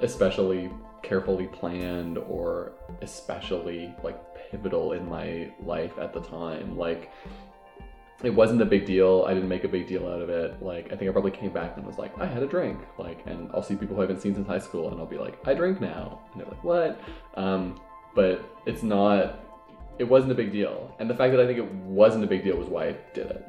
especially 0.00 0.70
carefully 1.02 1.46
planned 1.46 2.18
or 2.18 2.72
especially 3.02 3.94
like 4.02 4.20
pivotal 4.50 4.92
in 4.92 5.08
my 5.08 5.50
life 5.64 5.98
at 5.98 6.12
the 6.12 6.20
time. 6.20 6.76
Like 6.76 7.10
it 8.22 8.30
wasn't 8.30 8.60
a 8.60 8.64
big 8.64 8.84
deal. 8.84 9.24
I 9.28 9.34
didn't 9.34 9.48
make 9.48 9.64
a 9.64 9.68
big 9.68 9.86
deal 9.86 10.08
out 10.08 10.20
of 10.20 10.28
it. 10.28 10.60
Like 10.62 10.92
I 10.92 10.96
think 10.96 11.08
I 11.08 11.12
probably 11.12 11.30
came 11.30 11.52
back 11.52 11.76
and 11.76 11.86
was 11.86 11.98
like, 11.98 12.18
I 12.18 12.26
had 12.26 12.42
a 12.42 12.46
drink. 12.46 12.78
Like, 12.98 13.22
and 13.26 13.50
I'll 13.54 13.62
see 13.62 13.76
people 13.76 13.94
who 13.94 14.02
I 14.02 14.04
haven't 14.06 14.20
seen 14.20 14.34
since 14.34 14.46
high 14.46 14.58
school, 14.58 14.90
and 14.90 15.00
I'll 15.00 15.06
be 15.06 15.18
like, 15.18 15.38
I 15.46 15.54
drink 15.54 15.80
now, 15.80 16.20
and 16.32 16.40
they're 16.40 16.48
like, 16.48 16.64
what? 16.64 17.00
Um, 17.34 17.80
but 18.14 18.44
it's 18.66 18.82
not. 18.82 19.40
It 19.98 20.04
wasn't 20.04 20.32
a 20.32 20.34
big 20.34 20.52
deal, 20.52 20.94
and 20.98 21.10
the 21.10 21.14
fact 21.14 21.32
that 21.32 21.40
I 21.40 21.46
think 21.46 21.58
it 21.58 21.72
wasn't 21.72 22.24
a 22.24 22.26
big 22.26 22.44
deal 22.44 22.56
was 22.56 22.68
why 22.68 22.88
I 22.88 22.96
did 23.14 23.26
it. 23.26 23.44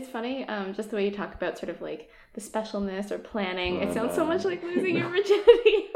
It's 0.00 0.08
funny, 0.08 0.48
um, 0.48 0.72
just 0.72 0.88
the 0.88 0.96
way 0.96 1.04
you 1.04 1.10
talk 1.10 1.34
about 1.34 1.58
sort 1.58 1.68
of 1.68 1.82
like 1.82 2.08
the 2.32 2.40
specialness 2.40 3.10
or 3.10 3.18
planning. 3.18 3.82
It 3.82 3.92
sounds 3.92 4.14
so 4.14 4.24
much 4.24 4.46
like 4.46 4.62
losing 4.62 4.96
your 4.96 5.08
virginity. 5.10 5.88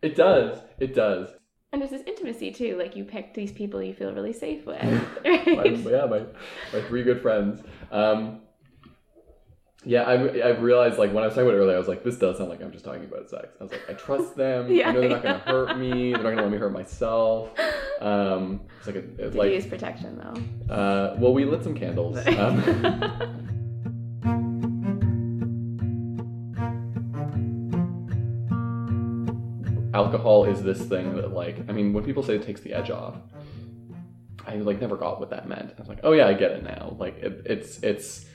It 0.00 0.14
does. 0.14 0.56
It 0.78 0.94
does. 0.94 1.30
and 1.72 1.82
there's 1.82 1.90
this 1.90 2.04
intimacy 2.06 2.52
too. 2.52 2.76
Like 2.78 2.94
you 2.94 3.02
pick 3.02 3.34
these 3.34 3.50
people 3.50 3.82
you 3.82 3.94
feel 3.94 4.12
really 4.12 4.32
safe 4.32 4.64
with. 4.66 4.80
my, 5.24 5.64
yeah, 5.64 6.06
my, 6.06 6.20
my 6.72 6.82
three 6.86 7.02
good 7.02 7.20
friends. 7.20 7.62
Um, 7.90 8.42
yeah, 9.84 10.08
I've, 10.08 10.40
I've 10.40 10.62
realized, 10.62 10.98
like, 10.98 11.12
when 11.12 11.22
I 11.22 11.26
was 11.26 11.34
talking 11.34 11.48
about 11.48 11.58
it 11.58 11.62
earlier, 11.62 11.76
I 11.76 11.78
was 11.78 11.86
like, 11.86 12.02
this 12.02 12.16
does 12.16 12.38
sound 12.38 12.50
like 12.50 12.60
I'm 12.60 12.72
just 12.72 12.84
talking 12.84 13.04
about 13.04 13.28
sex. 13.28 13.48
I 13.60 13.62
was 13.62 13.70
like, 13.72 13.88
I 13.88 13.92
trust 13.92 14.36
them. 14.36 14.66
Yeah, 14.72 14.88
I 14.88 14.92
know 14.92 15.00
they're 15.00 15.10
not 15.10 15.22
going 15.22 15.40
to 15.40 15.46
hurt 15.46 15.78
me. 15.78 16.12
They're 16.12 16.22
not 16.22 16.30
going 16.30 16.36
to 16.38 16.42
let 16.42 16.52
me 16.52 16.58
hurt 16.58 16.72
myself. 16.72 17.50
Um, 18.00 18.60
it's 18.78 18.86
like, 18.86 18.96
a, 18.96 18.98
it's 18.98 19.16
Did 19.16 19.34
like 19.34 19.52
use 19.52 19.66
protection 19.66 20.18
though? 20.18 20.74
uh, 20.74 21.16
well, 21.18 21.32
we 21.32 21.44
lit 21.44 21.64
some 21.64 21.74
candles. 21.74 22.18
Um, 22.26 23.42
alcohol 29.96 30.44
is 30.44 30.62
this 30.62 30.82
thing 30.82 31.16
that, 31.16 31.32
like, 31.32 31.58
I 31.68 31.72
mean, 31.72 31.92
when 31.92 32.04
people 32.04 32.22
say 32.22 32.36
it 32.36 32.42
takes 32.42 32.60
the 32.60 32.74
edge 32.74 32.90
off, 32.90 33.16
I 34.46 34.56
like 34.56 34.80
never 34.80 34.96
got 34.96 35.18
what 35.18 35.30
that 35.30 35.48
meant. 35.48 35.72
I 35.76 35.80
was 35.80 35.88
like, 35.88 36.00
oh 36.02 36.12
yeah, 36.12 36.26
I 36.28 36.34
get 36.34 36.52
it 36.52 36.62
now. 36.62 36.96
Like, 36.98 37.16
it, 37.18 37.42
it's 37.46 37.82
it's 37.82 38.26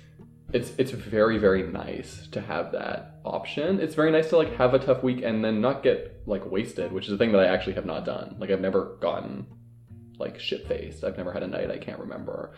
it's 0.54 0.72
it's 0.78 0.92
very 0.92 1.38
very 1.38 1.64
nice 1.64 2.28
to 2.32 2.42
have 2.42 2.72
that 2.74 3.20
option. 3.24 3.80
It's 3.80 3.96
very 3.96 4.12
nice 4.12 4.30
to 4.30 4.38
like 4.38 4.56
have 4.56 4.74
a 4.74 4.80
tough 4.80 5.04
week 5.04 5.24
and 5.24 5.44
then 5.44 5.62
not 5.62 5.84
get 5.84 6.22
like 6.26 6.50
wasted, 6.50 6.92
which 6.92 7.08
is 7.08 7.14
a 7.14 7.18
thing 7.18 7.32
that 7.32 7.40
I 7.40 7.46
actually 7.46 7.74
have 7.74 7.86
not 7.86 8.06
done. 8.06 8.36
Like, 8.40 8.50
I've 8.50 8.62
never 8.62 8.98
gotten 9.02 9.46
like 10.18 10.40
shit 10.40 10.68
faced. 10.68 11.04
I've 11.04 11.18
never 11.18 11.32
had 11.32 11.44
a 11.44 11.48
night 11.48 11.72
I 11.72 11.78
can't 11.78 12.00
remember. 12.00 12.54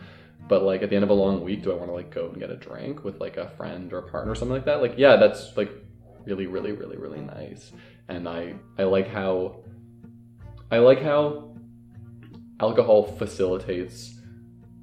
But 0.48 0.62
like 0.62 0.82
at 0.82 0.90
the 0.90 0.96
end 0.96 1.04
of 1.04 1.10
a 1.10 1.14
long 1.14 1.42
week, 1.42 1.62
do 1.62 1.72
I 1.72 1.76
want 1.76 1.88
to 1.88 1.94
like 1.94 2.10
go 2.10 2.28
and 2.28 2.38
get 2.38 2.50
a 2.50 2.56
drink 2.56 3.04
with 3.04 3.20
like 3.20 3.36
a 3.36 3.48
friend 3.56 3.92
or 3.92 3.98
a 3.98 4.10
partner 4.10 4.32
or 4.32 4.34
something 4.34 4.54
like 4.54 4.66
that? 4.66 4.82
Like 4.82 4.94
yeah, 4.96 5.16
that's 5.16 5.56
like 5.56 5.70
really 6.24 6.46
really 6.46 6.72
really 6.72 6.96
really 6.96 7.20
nice. 7.20 7.72
And 8.08 8.28
I 8.28 8.54
I 8.78 8.84
like 8.84 9.08
how 9.08 9.64
I 10.70 10.78
like 10.78 11.00
how 11.00 11.54
alcohol 12.60 13.04
facilitates 13.04 14.14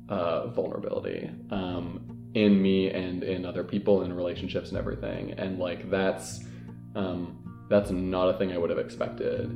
uh, 0.09 0.47
vulnerability 0.47 1.31
um, 1.51 2.10
in 2.33 2.61
me 2.61 2.89
and 2.89 3.23
in 3.23 3.45
other 3.45 3.63
people 3.63 4.03
in 4.03 4.13
relationships 4.13 4.69
and 4.69 4.77
everything. 4.77 5.33
And 5.33 5.59
like 5.59 5.89
that's 5.89 6.43
um, 6.95 7.65
that's 7.69 7.91
not 7.91 8.29
a 8.29 8.37
thing 8.37 8.51
I 8.51 8.57
would 8.57 8.69
have 8.69 8.79
expected. 8.79 9.49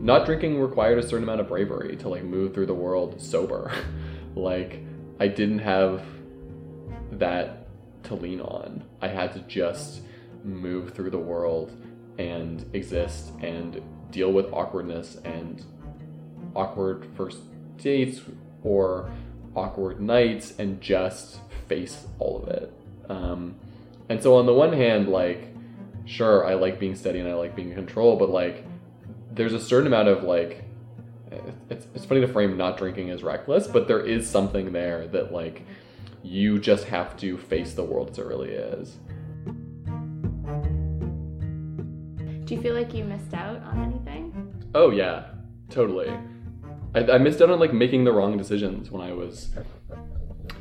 not 0.00 0.24
drinking 0.24 0.58
required 0.58 0.98
a 0.98 1.02
certain 1.02 1.22
amount 1.22 1.40
of 1.40 1.48
bravery 1.48 1.94
to 1.94 2.08
like 2.08 2.24
move 2.24 2.54
through 2.54 2.66
the 2.66 2.74
world 2.74 3.20
sober. 3.20 3.70
like 4.34 4.82
I 5.20 5.28
didn't 5.28 5.58
have 5.58 6.02
that 7.12 7.68
to 8.04 8.14
lean 8.14 8.40
on. 8.40 8.82
I 9.02 9.08
had 9.08 9.32
to 9.34 9.40
just 9.40 10.00
move 10.42 10.94
through 10.94 11.10
the 11.10 11.18
world 11.18 11.76
and 12.18 12.64
exist 12.72 13.32
and 13.40 13.82
deal 14.10 14.32
with 14.32 14.46
awkwardness 14.52 15.16
and 15.24 15.64
awkward 16.56 17.06
first 17.14 17.38
dates 17.76 18.20
or 18.62 19.10
awkward 19.54 20.00
nights 20.00 20.54
and 20.58 20.80
just 20.80 21.40
face 21.68 22.06
all 22.18 22.42
of 22.42 22.48
it. 22.48 22.72
Um, 23.08 23.56
and 24.08 24.22
so 24.22 24.36
on 24.36 24.46
the 24.46 24.54
one 24.54 24.72
hand, 24.72 25.08
like, 25.08 25.54
sure, 26.04 26.46
I 26.46 26.54
like 26.54 26.78
being 26.78 26.94
steady 26.94 27.18
and 27.20 27.28
I 27.28 27.34
like 27.34 27.54
being 27.56 27.70
in 27.70 27.74
control, 27.74 28.16
but 28.16 28.30
like, 28.30 28.64
there's 29.32 29.52
a 29.52 29.60
certain 29.60 29.86
amount 29.86 30.08
of 30.08 30.24
like 30.24 30.64
it's, 31.68 31.86
it's 31.94 32.04
funny 32.04 32.20
to 32.20 32.28
frame 32.28 32.56
not 32.56 32.76
drinking 32.76 33.10
as 33.10 33.22
reckless 33.22 33.66
but 33.66 33.86
there 33.86 34.00
is 34.00 34.28
something 34.28 34.72
there 34.72 35.06
that 35.08 35.32
like 35.32 35.64
you 36.22 36.58
just 36.58 36.84
have 36.84 37.16
to 37.16 37.38
face 37.38 37.74
the 37.74 37.84
world 37.84 38.10
as 38.10 38.18
it 38.18 38.26
really 38.26 38.50
is 38.50 38.96
Do 42.44 42.56
you 42.56 42.62
feel 42.62 42.74
like 42.74 42.92
you 42.92 43.04
missed 43.04 43.32
out 43.32 43.62
on 43.62 43.80
anything? 43.80 44.52
oh 44.74 44.90
yeah 44.90 45.26
totally 45.68 46.12
I, 46.94 47.00
I 47.12 47.18
missed 47.18 47.40
out 47.40 47.50
on 47.50 47.58
like 47.60 47.72
making 47.72 48.04
the 48.04 48.12
wrong 48.12 48.36
decisions 48.36 48.90
when 48.90 49.02
i 49.02 49.12
was 49.12 49.50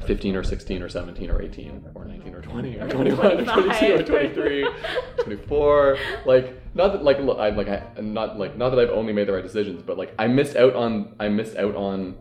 15 0.06 0.36
or 0.36 0.44
16 0.44 0.82
or 0.82 0.90
17 0.90 1.30
or 1.30 1.42
18 1.42 1.92
or 1.96 2.06
19 2.06 2.34
or 2.36 2.42
20 2.42 2.78
or 2.80 2.88
21 2.88 3.26
or 3.26 3.46
22 3.46 3.94
or 3.96 4.04
23 4.04 4.70
24 5.24 5.98
like 6.26 6.62
not 6.74 6.94
that 6.94 7.04
like 7.04 7.18
I 7.18 7.50
like 7.50 7.68
I 7.68 7.84
not 8.02 8.38
like 8.40 8.56
not 8.58 8.70
that 8.70 8.80
I've 8.80 8.90
only 8.92 9.14
made 9.14 9.28
the 9.28 9.34
right 9.34 9.44
decisions 9.44 9.82
but 9.84 9.98
like 9.98 10.14
I 10.18 10.28
missed 10.28 10.56
out 10.56 10.76
on 10.76 11.16
I 11.20 11.28
missed 11.30 11.58
out 11.58 11.76
on 11.76 12.16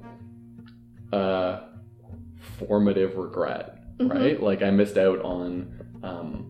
uh 1.12 1.60
formative 2.58 3.16
regret 3.16 3.74
Mhm. 3.98 4.10
right? 4.14 4.42
Like 4.42 4.62
I 4.62 4.70
missed 4.70 4.96
out 4.96 5.20
on 5.22 5.72
um 6.02 6.46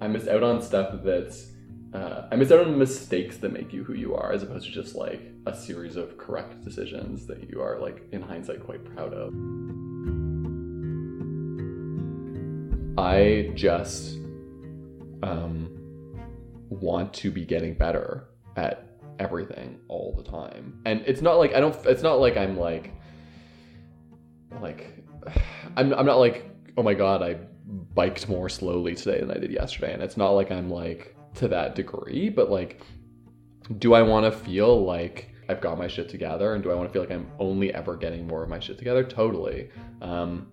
I 0.00 0.08
missed 0.08 0.28
out 0.28 0.42
on 0.42 0.60
stuff 0.62 1.00
that's 1.04 1.52
uh, 1.94 2.28
I 2.30 2.34
out 2.34 2.52
on 2.52 2.78
mistakes 2.78 3.38
that 3.38 3.52
make 3.52 3.72
you 3.72 3.82
who 3.84 3.94
you 3.94 4.14
are 4.14 4.32
as 4.32 4.42
opposed 4.42 4.66
to 4.66 4.72
just 4.72 4.94
like 4.94 5.22
a 5.46 5.56
series 5.56 5.96
of 5.96 6.18
correct 6.18 6.62
decisions 6.62 7.26
that 7.26 7.48
you 7.48 7.62
are 7.62 7.78
like 7.78 8.06
in 8.12 8.20
hindsight 8.20 8.62
quite 8.64 8.84
proud 8.84 9.14
of 9.14 9.32
I 12.98 13.52
just 13.54 14.18
um, 15.22 15.70
want 16.68 17.14
to 17.14 17.30
be 17.30 17.44
getting 17.44 17.74
better 17.74 18.28
at 18.56 18.88
everything 19.20 19.78
all 19.86 20.14
the 20.16 20.28
time. 20.28 20.80
And 20.84 21.02
it's 21.06 21.22
not 21.22 21.38
like 21.38 21.54
I 21.54 21.60
don't 21.60 21.76
it's 21.86 22.02
not 22.02 22.14
like 22.14 22.36
I'm 22.36 22.58
like 22.58 22.92
like 24.60 25.04
I'm 25.76 25.94
I'm 25.94 26.06
not 26.06 26.18
like 26.18 26.50
oh 26.76 26.82
my 26.82 26.94
god, 26.94 27.22
I 27.22 27.36
biked 27.94 28.28
more 28.28 28.48
slowly 28.48 28.96
today 28.96 29.20
than 29.20 29.30
I 29.30 29.38
did 29.38 29.52
yesterday 29.52 29.92
and 29.92 30.02
it's 30.02 30.16
not 30.16 30.30
like 30.30 30.50
I'm 30.50 30.68
like 30.68 31.14
to 31.34 31.48
that 31.48 31.74
degree, 31.74 32.28
but 32.28 32.50
like 32.50 32.82
do 33.78 33.92
I 33.94 34.02
want 34.02 34.24
to 34.24 34.32
feel 34.32 34.84
like 34.84 35.30
I've 35.48 35.60
got 35.60 35.76
my 35.76 35.88
shit 35.88 36.08
together 36.08 36.54
and 36.54 36.62
do 36.62 36.70
I 36.70 36.74
want 36.74 36.88
to 36.88 36.92
feel 36.92 37.02
like 37.02 37.10
I'm 37.10 37.30
only 37.38 37.72
ever 37.72 37.96
getting 37.96 38.26
more 38.26 38.42
of 38.42 38.48
my 38.48 38.60
shit 38.60 38.78
together? 38.78 39.04
Totally. 39.04 39.70
Um 40.00 40.48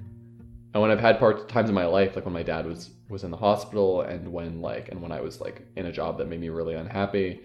and 0.75 0.81
when 0.81 0.91
I've 0.91 0.99
had 0.99 1.19
part 1.19 1.47
times 1.47 1.69
in 1.69 1.75
my 1.75 1.85
life, 1.85 2.17
like 2.17 2.25
when 2.25 2.33
my 2.33 2.43
dad 2.43 2.65
was 2.65 2.89
was 3.07 3.23
in 3.23 3.31
the 3.31 3.37
hospital, 3.37 4.01
and 4.01 4.29
when 4.29 4.59
like 4.59 4.89
and 4.89 5.01
when 5.01 5.09
I 5.09 5.21
was 5.21 5.39
like 5.39 5.65
in 5.77 5.85
a 5.85 5.91
job 5.91 6.17
that 6.17 6.27
made 6.27 6.41
me 6.41 6.49
really 6.49 6.75
unhappy, 6.75 7.43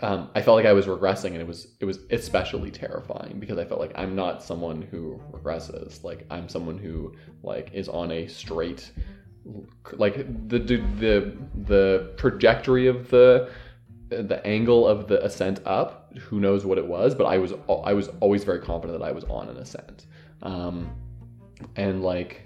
um, 0.00 0.28
I 0.34 0.42
felt 0.42 0.56
like 0.56 0.66
I 0.66 0.72
was 0.72 0.86
regressing, 0.86 1.28
and 1.28 1.36
it 1.36 1.46
was 1.46 1.76
it 1.78 1.84
was 1.84 2.00
especially 2.10 2.72
terrifying 2.72 3.38
because 3.38 3.56
I 3.56 3.64
felt 3.64 3.78
like 3.78 3.92
I'm 3.94 4.16
not 4.16 4.42
someone 4.42 4.82
who 4.82 5.20
regresses. 5.30 6.02
Like 6.02 6.26
I'm 6.28 6.48
someone 6.48 6.76
who 6.76 7.14
like 7.44 7.70
is 7.72 7.88
on 7.88 8.10
a 8.10 8.26
straight, 8.26 8.90
like 9.92 10.16
the 10.48 10.58
the 10.58 11.32
the, 11.54 12.12
trajectory 12.16 12.86
of 12.86 13.08
the 13.10 13.50
the 14.08 14.44
angle 14.46 14.86
of 14.86 15.08
the 15.08 15.24
ascent 15.24 15.60
up. 15.64 16.12
Who 16.18 16.40
knows 16.40 16.64
what 16.64 16.78
it 16.78 16.86
was, 16.86 17.14
but 17.14 17.24
I 17.24 17.38
was 17.38 17.52
I 17.84 17.92
was 17.92 18.08
always 18.20 18.44
very 18.44 18.60
confident 18.60 18.98
that 18.98 19.06
I 19.06 19.12
was 19.12 19.24
on 19.24 19.48
an 19.48 19.56
ascent. 19.56 20.06
Um, 20.42 20.90
and 21.76 22.02
like 22.02 22.42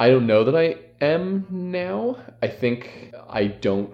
I 0.00 0.10
don't 0.10 0.26
know 0.26 0.44
that 0.44 0.56
I 0.56 0.76
am 1.04 1.46
now. 1.50 2.16
I 2.42 2.48
think 2.48 3.14
I 3.28 3.46
don't 3.46 3.92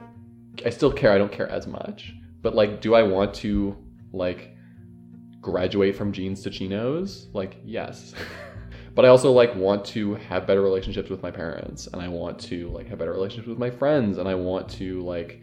I 0.64 0.70
still 0.70 0.92
care. 0.92 1.12
I 1.12 1.18
don't 1.18 1.32
care 1.32 1.48
as 1.48 1.66
much. 1.66 2.12
But 2.42 2.54
like 2.54 2.80
do 2.80 2.94
I 2.94 3.02
want 3.02 3.34
to 3.36 3.76
like 4.12 4.56
graduate 5.40 5.96
from 5.96 6.12
jeans 6.12 6.42
to 6.42 6.50
chinos? 6.50 7.28
Like 7.32 7.56
yes. 7.64 8.14
but 8.94 9.04
I 9.04 9.08
also 9.08 9.32
like 9.32 9.54
want 9.54 9.84
to 9.86 10.14
have 10.14 10.46
better 10.46 10.62
relationships 10.62 11.10
with 11.10 11.22
my 11.22 11.30
parents 11.30 11.86
and 11.86 12.02
I 12.02 12.08
want 12.08 12.38
to 12.40 12.68
like 12.70 12.88
have 12.88 12.98
better 12.98 13.12
relationships 13.12 13.48
with 13.48 13.58
my 13.58 13.70
friends 13.70 14.18
and 14.18 14.28
I 14.28 14.34
want 14.34 14.68
to 14.70 15.02
like 15.02 15.40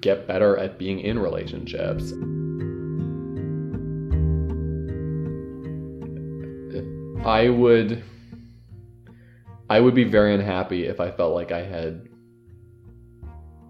get 0.00 0.26
better 0.26 0.56
at 0.56 0.78
being 0.78 1.00
in 1.00 1.18
relationships. 1.18 2.12
I 7.24 7.48
would 7.48 8.02
I 9.68 9.80
would 9.80 9.94
be 9.94 10.04
very 10.04 10.34
unhappy 10.34 10.86
if 10.86 11.00
I 11.00 11.10
felt 11.10 11.34
like 11.34 11.50
I 11.50 11.62
had 11.62 12.08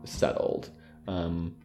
settled. 0.04 0.70
Um, 1.08 1.56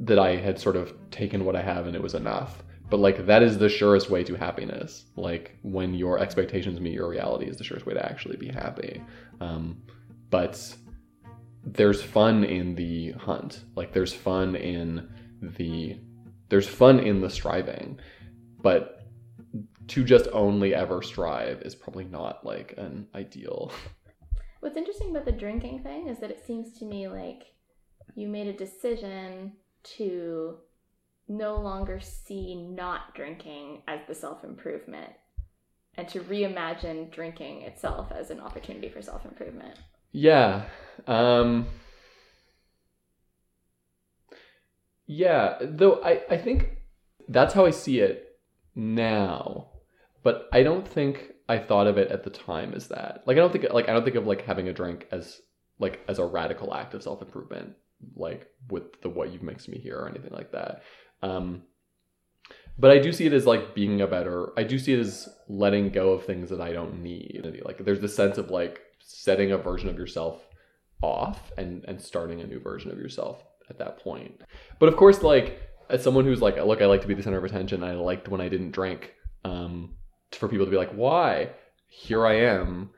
that 0.00 0.18
I 0.18 0.36
had 0.36 0.58
sort 0.58 0.76
of 0.76 0.94
taken 1.10 1.44
what 1.44 1.54
I 1.54 1.62
have 1.62 1.86
and 1.86 1.94
it 1.94 2.02
was 2.02 2.14
enough. 2.14 2.62
But 2.90 2.98
like 2.98 3.26
that 3.26 3.42
is 3.42 3.58
the 3.58 3.68
surest 3.68 4.10
way 4.10 4.24
to 4.24 4.34
happiness. 4.34 5.04
Like 5.16 5.56
when 5.62 5.94
your 5.94 6.18
expectations 6.18 6.80
meet 6.80 6.94
your 6.94 7.08
reality 7.08 7.46
is 7.46 7.56
the 7.56 7.64
surest 7.64 7.86
way 7.86 7.94
to 7.94 8.04
actually 8.04 8.36
be 8.36 8.48
happy. 8.48 9.02
Um, 9.40 9.82
but 10.28 10.74
there's 11.64 12.02
fun 12.02 12.44
in 12.44 12.74
the 12.74 13.12
hunt. 13.12 13.60
Like 13.76 13.92
there's 13.92 14.12
fun 14.12 14.56
in 14.56 15.08
the 15.40 15.98
there's 16.48 16.66
fun 16.66 16.98
in 16.98 17.20
the 17.20 17.30
striving, 17.30 18.00
but 18.60 19.06
to 19.88 20.04
just 20.04 20.28
only 20.32 20.74
ever 20.74 21.02
strive 21.02 21.62
is 21.62 21.74
probably 21.74 22.04
not 22.04 22.44
like 22.44 22.74
an 22.76 23.06
ideal. 23.14 23.72
What's 24.60 24.76
interesting 24.76 25.10
about 25.10 25.24
the 25.24 25.32
drinking 25.32 25.82
thing 25.82 26.08
is 26.08 26.18
that 26.18 26.30
it 26.30 26.44
seems 26.44 26.78
to 26.78 26.84
me 26.84 27.08
like 27.08 27.44
you 28.14 28.28
made 28.28 28.48
a 28.48 28.52
decision 28.52 29.52
to 29.96 30.58
no 31.30 31.56
longer 31.56 32.00
see 32.00 32.56
not 32.56 33.14
drinking 33.14 33.82
as 33.86 34.00
the 34.08 34.14
self 34.14 34.42
improvement 34.44 35.12
and 35.96 36.08
to 36.08 36.20
reimagine 36.20 37.10
drinking 37.10 37.62
itself 37.62 38.12
as 38.12 38.30
an 38.30 38.40
opportunity 38.40 38.88
for 38.88 39.00
self 39.00 39.24
improvement. 39.24 39.78
Yeah. 40.12 40.64
Um 41.06 41.68
Yeah, 45.06 45.58
though 45.60 46.02
I, 46.02 46.22
I 46.30 46.36
think 46.36 46.78
that's 47.28 47.54
how 47.54 47.64
I 47.64 47.70
see 47.70 48.00
it 48.00 48.28
now. 48.74 49.68
But 50.22 50.48
I 50.52 50.62
don't 50.62 50.86
think 50.86 51.32
I 51.48 51.58
thought 51.58 51.86
of 51.86 51.96
it 51.96 52.10
at 52.10 52.24
the 52.24 52.30
time 52.30 52.74
as 52.74 52.88
that. 52.88 53.22
Like 53.26 53.36
I 53.36 53.40
don't 53.40 53.52
think 53.52 53.72
like 53.72 53.88
I 53.88 53.92
don't 53.92 54.04
think 54.04 54.16
of 54.16 54.26
like 54.26 54.44
having 54.44 54.68
a 54.68 54.72
drink 54.72 55.06
as 55.12 55.40
like 55.78 56.00
as 56.08 56.18
a 56.18 56.24
radical 56.24 56.74
act 56.74 56.94
of 56.94 57.02
self 57.02 57.22
improvement, 57.22 57.74
like 58.16 58.48
with 58.68 59.00
the 59.02 59.08
what 59.08 59.32
you've 59.32 59.42
mixed 59.42 59.68
me 59.68 59.78
here 59.78 59.96
or 59.96 60.08
anything 60.08 60.32
like 60.32 60.52
that. 60.52 60.82
Um 61.22 61.62
but 62.78 62.90
I 62.90 62.98
do 62.98 63.12
see 63.12 63.26
it 63.26 63.32
as 63.32 63.46
like 63.46 63.74
being 63.74 64.00
a 64.00 64.06
better 64.06 64.52
I 64.56 64.62
do 64.62 64.78
see 64.78 64.94
it 64.94 65.00
as 65.00 65.28
letting 65.48 65.90
go 65.90 66.12
of 66.12 66.24
things 66.24 66.50
that 66.50 66.60
I 66.60 66.72
don't 66.72 67.02
need. 67.02 67.62
Like 67.64 67.84
there's 67.84 68.00
this 68.00 68.16
sense 68.16 68.38
of 68.38 68.50
like 68.50 68.80
setting 69.00 69.52
a 69.52 69.58
version 69.58 69.88
of 69.88 69.96
yourself 69.96 70.40
off 71.02 71.52
and 71.56 71.84
and 71.84 72.00
starting 72.00 72.40
a 72.40 72.46
new 72.46 72.60
version 72.60 72.90
of 72.90 72.98
yourself 72.98 73.42
at 73.68 73.78
that 73.78 73.98
point. 73.98 74.40
But 74.78 74.88
of 74.88 74.96
course, 74.96 75.22
like 75.22 75.60
as 75.88 76.02
someone 76.02 76.24
who's 76.24 76.40
like, 76.40 76.56
look, 76.56 76.80
I 76.80 76.86
like 76.86 77.02
to 77.02 77.08
be 77.08 77.14
the 77.14 77.22
center 77.22 77.38
of 77.38 77.44
attention. 77.44 77.82
I 77.82 77.94
liked 77.94 78.28
when 78.28 78.40
I 78.40 78.48
didn't 78.48 78.70
drink. 78.70 79.14
Um, 79.44 79.96
for 80.32 80.48
people 80.48 80.66
to 80.66 80.70
be 80.70 80.76
like, 80.76 80.92
why? 80.92 81.50
Here 81.88 82.24
I 82.24 82.34
am 82.34 82.90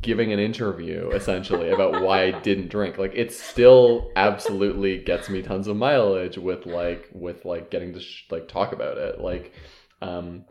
giving 0.00 0.32
an 0.32 0.38
interview 0.38 1.08
essentially 1.10 1.70
about 1.70 2.02
why 2.02 2.24
I 2.24 2.30
didn't 2.40 2.68
drink. 2.68 2.98
Like 2.98 3.12
it 3.14 3.32
still 3.32 4.10
absolutely 4.16 4.98
gets 4.98 5.30
me 5.30 5.40
tons 5.40 5.66
of 5.66 5.76
mileage 5.76 6.36
with 6.36 6.66
like 6.66 7.08
with 7.12 7.44
like 7.46 7.70
getting 7.70 7.94
to 7.94 8.00
sh- 8.00 8.26
like 8.30 8.48
talk 8.48 8.72
about 8.72 8.98
it. 8.98 9.20
Like 9.20 9.54
um 10.02 10.44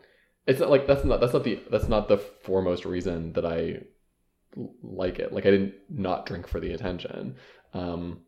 it's 0.46 0.58
not 0.58 0.70
like 0.70 0.88
that's 0.88 1.04
not 1.04 1.20
that's 1.20 1.32
not 1.32 1.44
the 1.44 1.62
that's 1.70 1.88
not 1.88 2.08
the 2.08 2.18
foremost 2.18 2.84
reason 2.84 3.32
that 3.34 3.46
I 3.46 3.82
like 4.82 5.20
it. 5.20 5.32
Like 5.32 5.46
I 5.46 5.52
didn't 5.52 5.74
not 5.88 6.26
drink 6.26 6.48
for 6.48 6.58
the 6.58 6.72
attention. 6.72 7.36
Um 7.74 8.22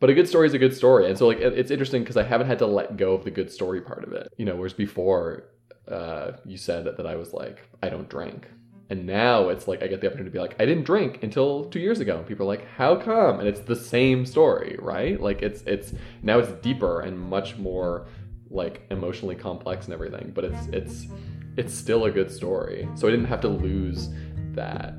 but 0.00 0.08
a 0.08 0.14
good 0.14 0.28
story 0.28 0.46
is 0.46 0.54
a 0.54 0.58
good 0.58 0.74
story. 0.74 1.08
And 1.08 1.18
so 1.18 1.26
like 1.26 1.40
it's 1.40 1.70
interesting 1.70 2.02
because 2.02 2.16
I 2.16 2.22
haven't 2.22 2.46
had 2.46 2.58
to 2.60 2.66
let 2.66 2.96
go 2.96 3.12
of 3.12 3.24
the 3.24 3.30
good 3.30 3.52
story 3.52 3.82
part 3.82 4.04
of 4.04 4.14
it. 4.14 4.32
You 4.38 4.46
know, 4.46 4.56
whereas 4.56 4.72
before 4.72 5.50
uh 5.88 6.32
you 6.46 6.56
said 6.56 6.84
that, 6.84 6.96
that 6.96 7.06
I 7.06 7.16
was 7.16 7.34
like 7.34 7.68
I 7.82 7.90
don't 7.90 8.08
drink 8.08 8.48
and 8.90 9.06
now 9.06 9.48
it's 9.48 9.66
like 9.66 9.82
I 9.82 9.86
get 9.86 10.00
the 10.00 10.08
opportunity 10.08 10.30
to 10.30 10.34
be 10.34 10.40
like, 10.40 10.56
I 10.60 10.66
didn't 10.66 10.84
drink 10.84 11.22
until 11.22 11.64
two 11.64 11.80
years 11.80 12.00
ago. 12.00 12.18
And 12.18 12.26
people 12.26 12.44
are 12.44 12.54
like, 12.54 12.66
how 12.76 12.96
come? 12.96 13.40
And 13.40 13.48
it's 13.48 13.60
the 13.60 13.76
same 13.76 14.26
story, 14.26 14.76
right? 14.80 15.20
Like 15.20 15.42
it's 15.42 15.62
it's 15.62 15.92
now 16.22 16.38
it's 16.38 16.52
deeper 16.62 17.00
and 17.00 17.18
much 17.18 17.56
more 17.56 18.06
like 18.50 18.82
emotionally 18.90 19.34
complex 19.34 19.86
and 19.86 19.94
everything. 19.94 20.32
But 20.34 20.44
it's 20.44 20.66
it's 20.68 21.06
it's 21.56 21.74
still 21.74 22.04
a 22.04 22.10
good 22.10 22.30
story. 22.30 22.88
So 22.94 23.08
I 23.08 23.10
didn't 23.10 23.26
have 23.26 23.40
to 23.42 23.48
lose 23.48 24.10
that. 24.52 24.94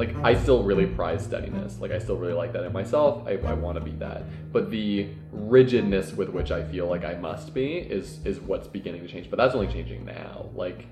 Like 0.00 0.16
I 0.24 0.34
still 0.34 0.62
really 0.62 0.86
prize 0.86 1.22
steadiness. 1.22 1.78
Like 1.78 1.90
I 1.90 1.98
still 1.98 2.16
really 2.16 2.32
like 2.32 2.54
that 2.54 2.64
in 2.64 2.72
myself. 2.72 3.28
I, 3.28 3.32
I 3.32 3.52
want 3.52 3.76
to 3.76 3.84
be 3.84 3.90
that. 3.96 4.22
But 4.50 4.70
the 4.70 5.10
rigidness 5.30 6.14
with 6.14 6.30
which 6.30 6.50
I 6.50 6.64
feel 6.64 6.86
like 6.86 7.04
I 7.04 7.14
must 7.14 7.52
be 7.52 7.74
is 7.76 8.18
is 8.24 8.40
what's 8.40 8.66
beginning 8.66 9.02
to 9.02 9.08
change. 9.08 9.28
But 9.28 9.36
that's 9.36 9.54
only 9.54 9.66
changing 9.66 10.06
now. 10.06 10.46
Like 10.54 10.86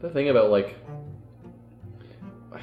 the 0.00 0.10
thing 0.10 0.28
about 0.28 0.50
like 0.50 0.76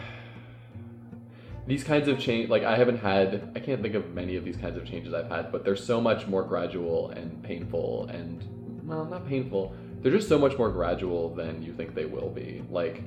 these 1.65 1.83
kinds 1.83 2.07
of 2.07 2.19
change 2.19 2.49
like 2.49 2.63
I 2.63 2.77
haven't 2.77 2.99
had 2.99 3.51
I 3.55 3.59
can't 3.59 3.81
think 3.81 3.95
of 3.95 4.13
many 4.13 4.35
of 4.35 4.45
these 4.45 4.57
kinds 4.57 4.77
of 4.77 4.85
changes 4.85 5.11
I've 5.11 5.29
had, 5.29 5.51
but 5.51 5.65
they're 5.65 5.75
so 5.75 5.99
much 5.99 6.27
more 6.27 6.43
gradual 6.43 7.09
and 7.09 7.41
painful 7.41 8.05
and 8.11 8.47
well, 8.85 9.05
not 9.05 9.27
painful. 9.27 9.75
They're 10.01 10.11
just 10.11 10.29
so 10.29 10.37
much 10.37 10.55
more 10.55 10.69
gradual 10.69 11.33
than 11.33 11.63
you 11.63 11.73
think 11.73 11.95
they 11.95 12.05
will 12.05 12.29
be. 12.29 12.63
Like 12.69 13.01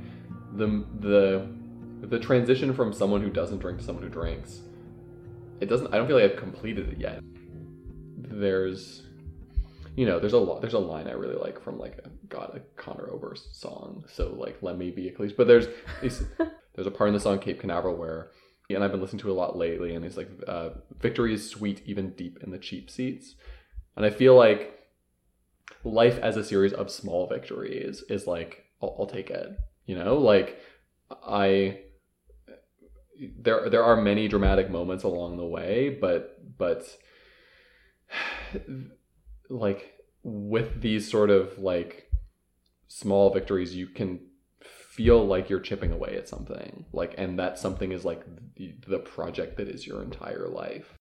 the 0.56 0.84
the 0.98 1.46
the 2.08 2.18
transition 2.18 2.72
from 2.72 2.92
someone 2.92 3.20
who 3.20 3.30
doesn't 3.30 3.58
drink 3.58 3.78
to 3.78 3.84
someone 3.84 4.04
who 4.04 4.10
drinks, 4.10 4.60
it 5.60 5.66
doesn't. 5.66 5.92
I 5.92 5.96
don't 5.96 6.06
feel 6.06 6.20
like 6.20 6.32
I've 6.32 6.38
completed 6.38 6.88
it 6.92 6.98
yet. 6.98 7.20
There's, 8.16 9.02
you 9.96 10.06
know, 10.06 10.18
there's 10.18 10.32
a 10.32 10.38
lot. 10.38 10.60
There's 10.60 10.74
a 10.74 10.78
line 10.78 11.08
I 11.08 11.12
really 11.12 11.36
like 11.36 11.60
from 11.60 11.78
like 11.78 11.98
a 12.04 12.10
God, 12.28 12.52
a 12.54 12.80
Conor 12.80 13.10
Oberst 13.10 13.58
song. 13.58 14.04
So 14.12 14.34
like, 14.38 14.58
let 14.62 14.78
me 14.78 14.90
be 14.90 15.08
a 15.08 15.12
cliche. 15.12 15.34
But 15.36 15.46
there's 15.46 15.68
there's 16.00 16.86
a 16.86 16.90
part 16.90 17.08
in 17.08 17.14
the 17.14 17.20
song 17.20 17.38
Cape 17.38 17.60
Canaveral 17.60 17.96
where, 17.96 18.30
and 18.68 18.84
I've 18.84 18.92
been 18.92 19.00
listening 19.00 19.22
to 19.22 19.30
a 19.30 19.34
lot 19.34 19.56
lately, 19.56 19.94
and 19.94 20.04
it's 20.04 20.16
like, 20.16 20.28
uh, 20.46 20.70
victory 21.00 21.32
is 21.34 21.48
sweet 21.48 21.82
even 21.86 22.10
deep 22.10 22.38
in 22.42 22.50
the 22.50 22.58
cheap 22.58 22.90
seats, 22.90 23.34
and 23.96 24.04
I 24.04 24.10
feel 24.10 24.36
like 24.36 24.72
life 25.84 26.18
as 26.18 26.36
a 26.36 26.44
series 26.44 26.72
of 26.72 26.90
small 26.90 27.26
victories 27.26 28.04
is 28.08 28.26
like 28.26 28.64
I'll, 28.82 28.94
I'll 28.98 29.06
take 29.06 29.30
it. 29.30 29.58
You 29.86 29.96
know, 29.96 30.16
like 30.16 30.60
I 31.10 31.78
there 33.38 33.68
there 33.70 33.84
are 33.84 33.96
many 33.96 34.28
dramatic 34.28 34.70
moments 34.70 35.04
along 35.04 35.36
the 35.36 35.44
way, 35.44 35.90
but 36.00 36.38
but 36.58 36.84
like 39.50 39.92
with 40.22 40.80
these 40.80 41.10
sort 41.10 41.30
of 41.30 41.58
like 41.58 42.10
small 42.88 43.32
victories, 43.32 43.74
you 43.74 43.86
can 43.86 44.20
feel 44.60 45.24
like 45.24 45.50
you're 45.50 45.60
chipping 45.60 45.92
away 45.92 46.16
at 46.16 46.28
something. 46.28 46.84
Like 46.92 47.14
and 47.18 47.38
that 47.38 47.58
something 47.58 47.92
is 47.92 48.04
like 48.04 48.24
the, 48.56 48.74
the 48.86 48.98
project 48.98 49.56
that 49.58 49.68
is 49.68 49.86
your 49.86 50.02
entire 50.02 50.48
life. 50.48 50.96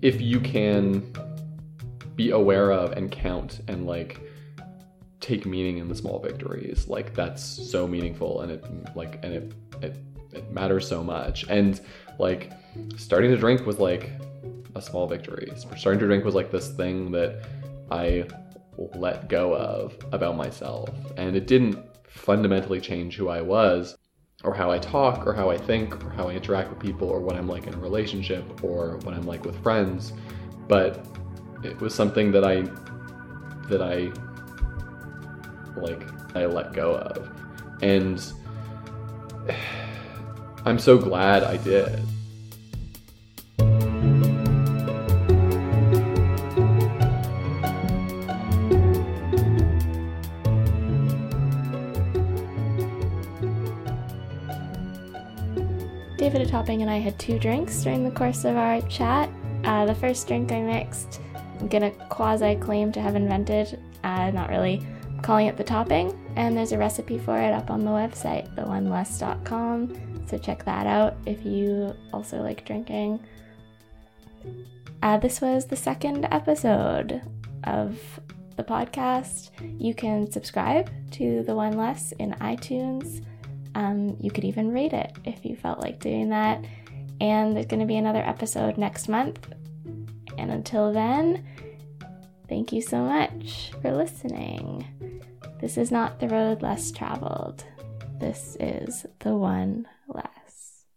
If 0.00 0.20
you 0.20 0.40
can 0.40 1.12
be 2.22 2.30
aware 2.30 2.70
of 2.70 2.92
and 2.92 3.10
count 3.10 3.60
and 3.68 3.86
like 3.86 4.20
take 5.20 5.46
meaning 5.46 5.78
in 5.78 5.88
the 5.88 5.94
small 5.94 6.18
victories. 6.18 6.88
Like 6.88 7.14
that's 7.14 7.42
so 7.42 7.86
meaningful 7.86 8.42
and 8.42 8.52
it 8.52 8.64
like 8.96 9.18
and 9.24 9.32
it 9.32 9.52
it, 9.80 9.96
it 10.32 10.50
matters 10.52 10.86
so 10.88 11.02
much. 11.02 11.44
And 11.48 11.80
like 12.18 12.52
starting 12.96 13.30
to 13.30 13.36
drink 13.36 13.66
was 13.66 13.78
like 13.78 14.10
a 14.74 14.82
small 14.82 15.06
victory. 15.06 15.52
Starting 15.76 16.00
to 16.00 16.06
drink 16.06 16.24
was 16.24 16.34
like 16.34 16.50
this 16.50 16.68
thing 16.70 17.10
that 17.12 17.30
i 17.90 18.24
let 18.94 19.28
go 19.28 19.54
of 19.54 19.96
about 20.12 20.36
myself. 20.36 20.88
And 21.16 21.36
it 21.36 21.46
didn't 21.46 21.78
fundamentally 22.06 22.80
change 22.80 23.16
who 23.16 23.28
i 23.28 23.40
was 23.40 23.96
or 24.44 24.54
how 24.54 24.70
i 24.70 24.78
talk 24.78 25.26
or 25.26 25.32
how 25.32 25.48
i 25.48 25.56
think 25.56 26.04
or 26.04 26.10
how 26.10 26.28
i 26.28 26.32
interact 26.32 26.68
with 26.68 26.78
people 26.78 27.08
or 27.08 27.20
what 27.20 27.36
i'm 27.36 27.48
like 27.48 27.66
in 27.66 27.72
a 27.72 27.78
relationship 27.78 28.44
or 28.62 28.98
what 29.04 29.14
i'm 29.14 29.26
like 29.26 29.44
with 29.44 29.56
friends. 29.62 30.12
But 30.68 31.06
it 31.62 31.80
was 31.80 31.94
something 31.94 32.32
that 32.32 32.44
I 32.44 32.62
that 33.68 33.82
I 33.82 34.12
like 35.76 36.02
I 36.34 36.46
let 36.46 36.72
go 36.72 36.96
of. 36.96 37.30
And 37.82 38.22
I'm 40.64 40.78
so 40.78 40.98
glad 40.98 41.42
I 41.42 41.56
did. 41.58 42.00
David 56.16 56.48
Topping 56.48 56.82
and 56.82 56.90
I 56.90 56.98
had 56.98 57.18
two 57.18 57.36
drinks 57.38 57.82
during 57.82 58.04
the 58.04 58.10
course 58.12 58.44
of 58.44 58.56
our 58.56 58.80
chat. 58.82 59.28
Uh, 59.64 59.84
the 59.86 59.94
first 59.94 60.28
drink 60.28 60.52
I 60.52 60.60
mixed 60.60 61.20
gonna 61.68 61.90
quasi 62.08 62.56
claim 62.56 62.92
to 62.92 63.00
have 63.00 63.16
invented, 63.16 63.80
uh, 64.04 64.30
not 64.30 64.50
really, 64.50 64.84
I'm 65.08 65.20
calling 65.20 65.46
it 65.46 65.56
the 65.56 65.64
topping, 65.64 66.18
and 66.36 66.56
there's 66.56 66.72
a 66.72 66.78
recipe 66.78 67.18
for 67.18 67.38
it 67.38 67.52
up 67.52 67.70
on 67.70 67.80
the 67.80 67.90
website, 67.90 68.54
theoneless.com. 68.54 70.26
So 70.26 70.38
check 70.38 70.64
that 70.64 70.86
out 70.86 71.16
if 71.26 71.44
you 71.44 71.94
also 72.12 72.40
like 72.42 72.64
drinking. 72.64 73.20
Uh, 75.02 75.18
this 75.18 75.40
was 75.40 75.66
the 75.66 75.76
second 75.76 76.28
episode 76.30 77.20
of 77.64 77.98
the 78.56 78.64
podcast, 78.64 79.50
you 79.80 79.94
can 79.94 80.30
subscribe 80.30 80.90
to 81.12 81.42
The 81.42 81.54
One 81.54 81.76
Less 81.76 82.12
in 82.12 82.32
iTunes. 82.34 83.24
Um, 83.74 84.16
you 84.20 84.30
could 84.30 84.44
even 84.44 84.72
rate 84.72 84.92
it 84.92 85.12
if 85.24 85.44
you 85.44 85.56
felt 85.56 85.80
like 85.80 85.98
doing 85.98 86.28
that. 86.30 86.64
And 87.20 87.54
there's 87.54 87.66
going 87.66 87.80
to 87.80 87.86
be 87.86 87.96
another 87.96 88.22
episode 88.22 88.76
next 88.76 89.08
month. 89.08 89.52
And 90.38 90.50
until 90.50 90.92
then, 90.92 91.46
thank 92.48 92.72
you 92.72 92.82
so 92.82 93.02
much 93.02 93.72
for 93.80 93.92
listening. 93.92 94.86
This 95.60 95.78
is 95.78 95.90
not 95.90 96.20
the 96.20 96.28
road 96.28 96.62
less 96.62 96.90
traveled. 96.90 97.64
This 98.18 98.56
is 98.60 99.06
the 99.20 99.34
one 99.36 99.86